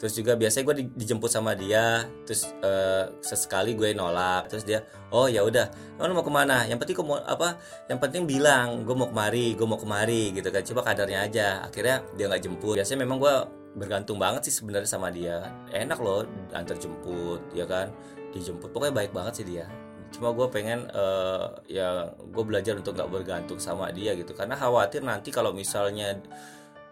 terus 0.00 0.16
juga 0.16 0.32
biasanya 0.32 0.64
gue 0.64 0.76
dijemput 0.96 1.28
sama 1.28 1.52
dia 1.52 2.08
terus 2.24 2.48
uh, 2.64 3.12
sesekali 3.20 3.76
gue 3.76 3.92
nolak 3.92 4.48
terus 4.48 4.64
dia 4.64 4.80
oh 5.12 5.28
ya 5.28 5.44
udah 5.44 5.68
lo 6.08 6.16
mau 6.16 6.24
ke 6.24 6.32
mana? 6.32 6.64
Yang 6.64 6.78
penting 6.86 6.96
mau 7.04 7.20
apa 7.20 7.60
yang 7.90 8.00
penting 8.00 8.24
bilang 8.24 8.88
gue 8.88 8.96
mau 8.96 9.10
kemari 9.12 9.52
gue 9.52 9.66
mau 9.68 9.76
kemari 9.76 10.32
gitu 10.32 10.48
kan. 10.48 10.62
Coba 10.64 10.80
kadarnya 10.86 11.28
aja 11.28 11.48
akhirnya 11.66 12.00
dia 12.16 12.24
nggak 12.30 12.42
jemput. 12.48 12.80
Biasanya 12.80 13.04
memang 13.04 13.20
gue 13.20 13.34
bergantung 13.76 14.16
banget 14.16 14.48
sih 14.48 14.54
sebenarnya 14.56 14.88
sama 14.88 15.12
dia. 15.12 15.44
Enak 15.68 15.98
loh 16.00 16.24
antar 16.56 16.80
jemput 16.80 17.44
ya 17.52 17.68
kan? 17.68 17.92
Dijemput 18.32 18.72
pokoknya 18.72 18.94
baik 18.96 19.12
banget 19.12 19.42
sih 19.42 19.46
dia. 19.46 19.68
Cuma 20.10 20.32
gue 20.32 20.46
pengen 20.48 20.88
uh, 20.90 21.60
ya 21.68 22.08
gue 22.16 22.44
belajar 22.46 22.80
untuk 22.80 22.96
nggak 22.96 23.10
bergantung 23.10 23.60
sama 23.60 23.92
dia 23.92 24.16
gitu. 24.16 24.32
Karena 24.32 24.56
khawatir 24.56 25.04
nanti 25.04 25.28
kalau 25.28 25.52
misalnya 25.52 26.16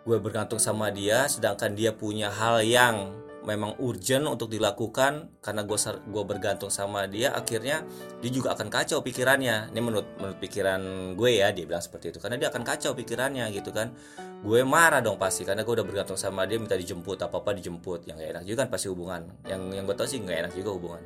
gue 0.09 0.17
bergantung 0.17 0.57
sama 0.57 0.89
dia 0.89 1.29
sedangkan 1.29 1.77
dia 1.77 1.93
punya 1.93 2.33
hal 2.33 2.65
yang 2.65 3.13
memang 3.49 3.81
urgent 3.81 4.29
untuk 4.29 4.53
dilakukan 4.53 5.41
karena 5.41 5.65
gue 5.65 5.79
gue 6.09 6.25
bergantung 6.29 6.69
sama 6.69 7.09
dia 7.09 7.33
akhirnya 7.33 7.81
dia 8.21 8.31
juga 8.33 8.53
akan 8.53 8.69
kacau 8.69 9.01
pikirannya. 9.01 9.73
Ini 9.73 9.81
menurut 9.81 10.09
menurut 10.21 10.37
pikiran 10.37 10.81
gue 11.17 11.31
ya 11.41 11.49
dia 11.57 11.65
bilang 11.65 11.81
seperti 11.81 12.13
itu. 12.13 12.19
Karena 12.21 12.37
dia 12.37 12.53
akan 12.53 12.61
kacau 12.61 12.93
pikirannya 12.93 13.49
gitu 13.57 13.73
kan. 13.73 13.97
Gue 14.45 14.69
marah 14.69 15.01
dong 15.01 15.17
pasti 15.17 15.49
karena 15.49 15.65
gue 15.65 15.75
udah 15.81 15.87
bergantung 15.87 16.21
sama 16.21 16.45
dia 16.45 16.61
minta 16.61 16.77
dijemput 16.77 17.25
apa 17.25 17.41
apa 17.41 17.57
dijemput. 17.57 18.05
Yang 18.05 18.17
gak 18.21 18.31
enak 18.37 18.45
juga 18.45 18.59
kan 18.61 18.69
pasti 18.69 18.87
hubungan. 18.93 19.21
Yang 19.49 19.61
yang 19.81 19.85
gue 19.89 19.97
tau 19.97 20.09
sih 20.09 20.19
gak 20.21 20.39
enak 20.45 20.53
juga 20.53 20.71
hubungan. 20.77 21.03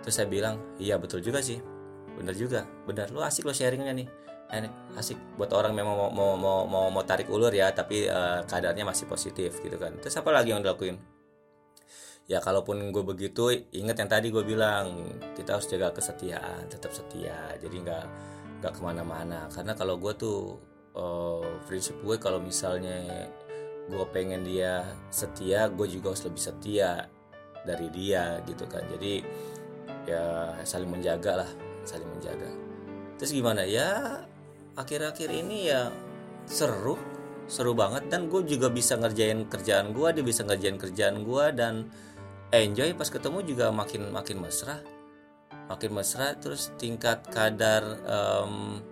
Terus 0.00 0.14
saya 0.16 0.28
bilang 0.30 0.56
iya 0.80 0.96
betul 0.96 1.20
juga 1.20 1.44
sih. 1.44 1.60
Bener 2.16 2.32
juga. 2.32 2.64
Bener. 2.88 3.12
Lu 3.12 3.20
asik 3.20 3.44
lo 3.44 3.52
sharingnya 3.52 3.92
nih 3.92 4.23
asik. 4.94 5.18
Buat 5.38 5.50
orang 5.56 5.72
memang 5.74 5.94
mau 5.94 6.10
mau 6.10 6.32
mau 6.38 6.58
mau, 6.68 6.86
mau 6.90 7.02
tarik 7.02 7.26
ulur 7.30 7.50
ya 7.50 7.72
tapi 7.74 8.06
uh, 8.06 8.44
keadaannya 8.46 8.84
masih 8.86 9.06
positif 9.10 9.58
gitu 9.58 9.76
kan. 9.76 9.96
Terus 9.98 10.14
apa 10.18 10.30
lagi 10.30 10.54
yang 10.54 10.62
dilakuin 10.62 10.96
ya 12.24 12.40
kalaupun 12.40 12.88
gue 12.88 13.04
begitu 13.04 13.52
inget 13.52 14.00
yang 14.00 14.08
tadi 14.08 14.32
gue 14.32 14.40
bilang 14.40 15.12
kita 15.36 15.60
harus 15.60 15.68
jaga 15.68 15.92
kesetiaan 15.92 16.70
tetap 16.70 16.94
setia. 16.94 17.56
Jadi 17.58 17.76
nggak 17.84 18.04
nggak 18.62 18.72
ke 18.72 18.80
mana-mana. 18.80 19.48
Karena 19.52 19.72
kalau 19.76 19.98
gue 20.00 20.12
tuh 20.16 20.56
uh, 20.96 21.44
prinsip 21.68 21.98
gue 22.00 22.16
kalau 22.16 22.40
misalnya 22.40 23.28
gue 23.84 24.06
pengen 24.16 24.40
dia 24.48 24.88
setia 25.12 25.68
gue 25.68 25.84
juga 25.84 26.16
harus 26.16 26.24
lebih 26.24 26.40
setia 26.40 27.10
dari 27.66 27.88
dia 27.92 28.40
gitu 28.48 28.64
kan. 28.70 28.84
Jadi 28.88 29.20
ya 30.08 30.52
saling 30.64 30.88
menjaga 30.88 31.44
lah 31.44 31.50
saling 31.84 32.08
menjaga. 32.08 32.48
Terus 33.20 33.30
gimana? 33.36 33.62
Ya 33.68 34.20
akhir-akhir 34.74 35.30
ini 35.30 35.70
ya 35.70 35.90
seru 36.46 36.98
seru 37.50 37.72
banget. 37.74 38.06
Dan 38.10 38.30
gue 38.30 38.44
juga 38.46 38.70
bisa 38.70 38.94
ngerjain 38.98 39.46
kerjaan 39.48 39.90
gue 39.94 40.08
dia 40.14 40.24
bisa 40.24 40.42
ngerjain 40.46 40.78
kerjaan 40.78 41.26
gue 41.26 41.44
dan 41.56 41.88
enjoy 42.54 42.94
pas 42.94 43.08
ketemu 43.10 43.38
juga 43.44 43.74
makin 43.74 44.10
makin 44.14 44.38
mesra. 44.42 44.80
Makin 45.64 45.90
mesra 45.96 46.36
terus 46.36 46.70
tingkat 46.76 47.24
kadar 47.32 47.82
um, 48.04 48.84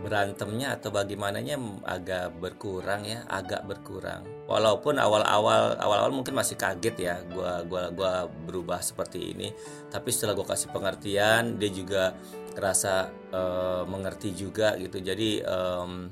berantemnya 0.00 0.80
atau 0.80 0.88
bagaimananya 0.88 1.60
agak 1.84 2.32
berkurang 2.40 3.04
ya 3.04 3.20
agak 3.28 3.68
berkurang. 3.68 4.24
Walaupun 4.48 4.96
awal-awal 4.96 5.76
awal-awal 5.76 6.10
mungkin 6.10 6.34
masih 6.34 6.56
kaget 6.56 6.96
ya 6.96 7.16
gua 7.28 7.60
gua 7.68 7.92
gua 7.92 8.12
berubah 8.26 8.80
seperti 8.80 9.36
ini. 9.36 9.52
Tapi 9.92 10.08
setelah 10.08 10.32
gua 10.32 10.56
kasih 10.56 10.72
pengertian 10.72 11.60
dia 11.60 11.70
juga 11.70 12.16
rasa 12.56 13.12
uh, 13.30 13.84
mengerti 13.84 14.32
juga 14.32 14.74
gitu. 14.80 14.98
Jadi 14.98 15.44
um, 15.44 16.08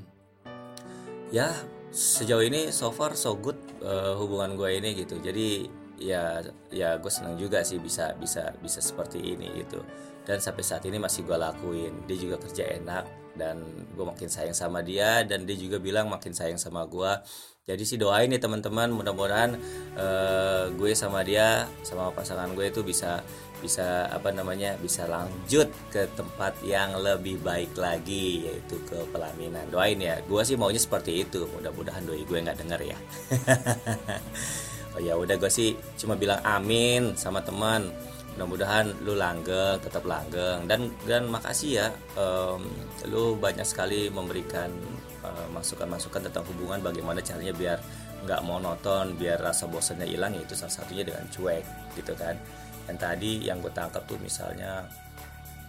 ya 1.33 1.49
sejauh 1.89 2.45
ini 2.45 2.69
so 2.69 2.93
far 2.93 3.17
so 3.17 3.33
good 3.37 3.57
uh, 3.81 4.13
hubungan 4.17 4.53
gue 4.53 4.69
ini 4.77 4.93
gitu. 4.93 5.17
Jadi 5.17 5.65
ya 5.99 6.39
ya 6.71 6.95
gue 6.95 7.11
senang 7.11 7.35
juga 7.35 7.59
sih 7.65 7.81
bisa 7.81 8.15
bisa 8.15 8.53
bisa 8.61 8.79
seperti 8.79 9.19
ini 9.19 9.65
gitu. 9.65 9.81
Dan 10.23 10.37
sampai 10.37 10.61
saat 10.61 10.85
ini 10.85 11.01
masih 11.01 11.25
gue 11.25 11.37
lakuin. 11.37 12.05
Dia 12.05 12.17
juga 12.17 12.37
kerja 12.37 12.69
enak 12.77 13.28
dan 13.39 13.63
gue 13.95 14.05
makin 14.05 14.27
sayang 14.27 14.51
sama 14.51 14.83
dia 14.83 15.23
dan 15.23 15.47
dia 15.47 15.55
juga 15.55 15.79
bilang 15.79 16.11
makin 16.11 16.35
sayang 16.35 16.59
sama 16.59 16.83
gue 16.83 17.11
jadi 17.69 17.83
sih 17.85 18.01
doain 18.01 18.25
nih 18.33 18.41
teman-teman 18.41 18.89
mudah-mudahan 18.89 19.53
uh, 19.93 20.73
gue 20.73 20.91
sama 20.97 21.21
dia 21.21 21.69
sama 21.85 22.09
pasangan 22.11 22.51
gue 22.57 22.65
itu 22.65 22.81
bisa 22.81 23.21
bisa 23.61 24.09
apa 24.09 24.31
namanya 24.31 24.73
bisa 24.79 25.05
lanjut 25.05 25.69
ke 25.93 26.09
tempat 26.17 26.57
yang 26.65 26.97
lebih 26.97 27.37
baik 27.43 27.75
lagi 27.75 28.47
yaitu 28.47 28.79
ke 28.87 28.97
pelaminan. 29.13 29.67
Doain 29.69 29.99
ya 29.99 30.17
gue 30.23 30.41
sih 30.47 30.55
maunya 30.55 30.81
seperti 30.81 31.27
itu. 31.27 31.45
Mudah-mudahan 31.45 32.07
doi 32.07 32.23
gue 32.23 32.39
nggak 32.41 32.57
denger 32.57 32.81
ya. 32.95 32.97
Oh 34.97 34.97
ya 34.97 35.13
udah 35.13 35.37
gue 35.37 35.51
sih 35.53 35.77
cuma 36.01 36.17
bilang 36.17 36.41
amin 36.41 37.13
sama 37.13 37.45
teman 37.45 37.93
mudah-mudahan 38.39 39.03
lu 39.03 39.19
langgeng 39.19 39.75
tetap 39.83 40.07
langgeng. 40.07 40.63
Dan 40.63 40.87
dan 41.03 41.27
makasih 41.27 41.83
ya 41.83 41.87
um, 42.15 42.63
lu 43.11 43.35
banyak 43.35 43.67
sekali 43.67 44.07
memberikan 44.07 44.71
uh, 45.27 45.47
masukan-masukan 45.51 46.31
tentang 46.31 46.47
hubungan 46.47 46.79
bagaimana 46.79 47.19
caranya 47.19 47.51
biar 47.51 47.77
nggak 48.23 48.39
monoton 48.47 49.19
biar 49.19 49.43
rasa 49.43 49.67
bosannya 49.67 50.07
hilang 50.07 50.31
ya 50.31 50.47
itu 50.47 50.55
salah 50.55 50.71
satunya 50.71 51.03
dengan 51.03 51.27
cuek 51.27 51.65
gitu 51.99 52.15
kan. 52.15 52.39
Dan 52.87 52.95
tadi 52.95 53.43
yang 53.43 53.59
gue 53.59 53.75
tangkap 53.75 54.07
tuh 54.07 54.15
misalnya 54.23 54.87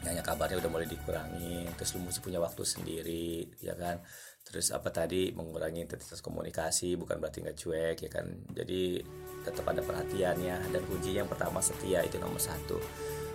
nanya 0.00 0.24
kabarnya 0.24 0.56
udah 0.64 0.70
mulai 0.72 0.88
dikurangi 0.88 1.68
terus 1.76 1.92
lu 1.92 2.08
mesti 2.08 2.24
punya 2.24 2.40
waktu 2.40 2.64
sendiri 2.64 3.44
ya 3.60 3.76
kan 3.76 4.00
terus 4.46 4.72
apa 4.74 4.90
tadi? 4.90 5.30
Mengurangi 5.32 5.84
intensitas 5.86 6.24
komunikasi 6.24 6.96
bukan 6.96 7.18
berarti 7.18 7.44
nggak 7.44 7.58
cuek 7.58 7.96
ya 8.06 8.10
kan? 8.10 8.26
Jadi 8.54 9.00
tetap 9.40 9.64
ada 9.72 9.80
perhatiannya 9.80 10.68
dan 10.68 10.82
kunci 10.84 11.16
yang 11.16 11.28
pertama 11.28 11.64
setia 11.64 12.04
itu 12.04 12.20
nomor 12.20 12.40
satu. 12.40 12.76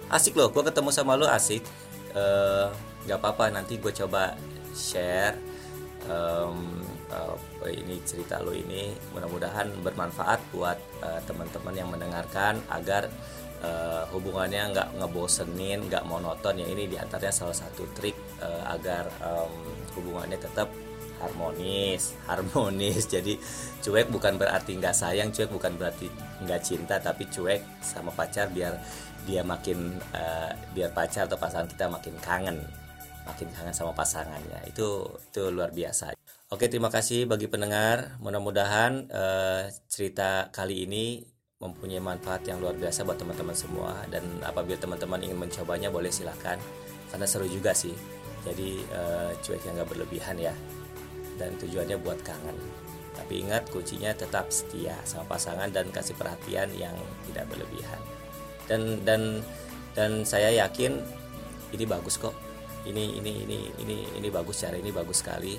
Asik 0.09 0.37
loh 0.37 0.53
gue 0.53 0.61
ketemu 0.61 0.89
sama 0.93 1.17
lu 1.17 1.25
asik. 1.25 1.65
Nggak 3.05 3.17
uh, 3.17 3.21
apa-apa 3.21 3.49
nanti 3.49 3.81
gue 3.81 3.89
coba 3.89 4.37
share 4.75 5.33
um, 6.05 6.83
uh, 7.09 7.35
ini 7.65 8.01
cerita 8.05 8.41
lo 8.41 8.53
ini. 8.53 8.93
Mudah-mudahan 9.17 9.71
bermanfaat 9.81 10.39
buat 10.53 10.77
uh, 11.01 11.19
teman-teman 11.25 11.73
yang 11.73 11.89
mendengarkan 11.89 12.61
agar 12.69 13.09
uh, 13.65 14.05
hubungannya 14.13 14.71
nggak 14.77 14.89
ngebosenin, 15.01 15.89
nggak 15.89 16.05
monoton. 16.05 16.61
Ya 16.61 16.67
ini 16.69 16.85
di 16.85 16.97
antaranya 17.01 17.33
salah 17.33 17.57
satu 17.57 17.89
trik 17.97 18.15
uh, 18.41 18.63
agar 18.77 19.09
um, 19.25 19.53
hubungannya 19.97 20.37
tetap 20.37 20.69
harmonis, 21.25 22.13
harmonis. 22.29 23.09
Jadi 23.13 23.35
cuek 23.81 24.13
bukan 24.13 24.37
berarti 24.37 24.77
nggak 24.77 24.95
sayang, 24.95 25.33
cuek 25.33 25.49
bukan 25.49 25.73
berarti 25.75 26.07
nggak 26.45 26.61
cinta, 26.61 27.01
tapi 27.01 27.25
cuek 27.27 27.81
sama 27.81 28.13
pacar 28.13 28.53
biar 28.53 28.77
dia 29.25 29.41
makin 29.41 29.97
uh, 30.13 30.53
biar 30.71 30.93
pacar 30.93 31.25
atau 31.25 31.41
pasangan 31.41 31.65
kita 31.65 31.89
makin 31.89 32.15
kangen, 32.21 32.57
makin 33.25 33.49
kangen 33.49 33.73
sama 33.73 33.97
pasangannya. 33.97 34.61
Itu 34.69 35.17
itu 35.33 35.49
luar 35.49 35.73
biasa. 35.73 36.13
Oke, 36.53 36.69
terima 36.69 36.93
kasih 36.93 37.25
bagi 37.25 37.49
pendengar. 37.49 38.21
Mudah-mudahan 38.21 39.09
uh, 39.09 39.65
cerita 39.89 40.53
kali 40.53 40.85
ini 40.85 41.25
mempunyai 41.65 42.03
manfaat 42.03 42.43
yang 42.45 42.59
luar 42.59 42.75
biasa 42.75 43.07
buat 43.07 43.17
teman-teman 43.17 43.55
semua 43.55 44.03
dan 44.11 44.21
apabila 44.43 44.75
teman-teman 44.75 45.23
ingin 45.23 45.39
mencobanya 45.39 45.87
boleh 45.87 46.11
silakan 46.11 46.59
karena 47.09 47.25
seru 47.25 47.47
juga 47.47 47.71
sih 47.71 47.95
jadi 48.43 48.69
uh, 48.91 49.31
cuek 49.39 49.63
yang 49.63 49.79
gak 49.79 49.89
berlebihan 49.89 50.35
ya 50.35 50.53
dan 51.35 51.55
tujuannya 51.59 51.97
buat 52.01 52.19
kangen. 52.23 52.57
Tapi 53.15 53.47
ingat 53.47 53.71
kuncinya 53.71 54.11
tetap 54.11 54.51
setia 54.51 54.95
sama 55.07 55.23
pasangan 55.31 55.71
dan 55.71 55.87
kasih 55.89 56.13
perhatian 56.19 56.67
yang 56.75 56.93
tidak 57.31 57.47
berlebihan. 57.47 58.01
Dan 58.67 59.01
dan 59.07 59.39
dan 59.95 60.27
saya 60.27 60.51
yakin 60.51 60.99
ini 61.71 61.85
bagus 61.87 62.19
kok. 62.19 62.35
Ini 62.85 63.17
ini 63.17 63.31
ini 63.47 63.57
ini 63.81 63.97
ini 64.19 64.27
bagus 64.29 64.61
cara 64.61 64.77
ini 64.77 64.93
bagus 64.93 65.25
sekali 65.25 65.57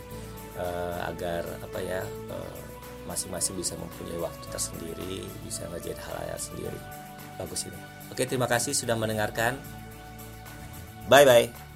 uh, 0.54 1.00
agar 1.10 1.42
apa 1.58 1.78
ya 1.82 2.00
uh, 2.30 2.58
masing-masing 3.06 3.58
bisa 3.58 3.74
mempunyai 3.78 4.18
waktu 4.18 4.46
tersendiri 4.50 5.26
bisa 5.42 5.66
ngerjain 5.70 5.98
hal-hal 5.98 6.38
sendiri. 6.38 6.78
Bagus 7.34 7.66
ini. 7.66 7.78
Oke 8.14 8.28
terima 8.30 8.46
kasih 8.46 8.76
sudah 8.76 8.94
mendengarkan. 8.94 9.58
Bye 11.10 11.26
bye 11.26 11.75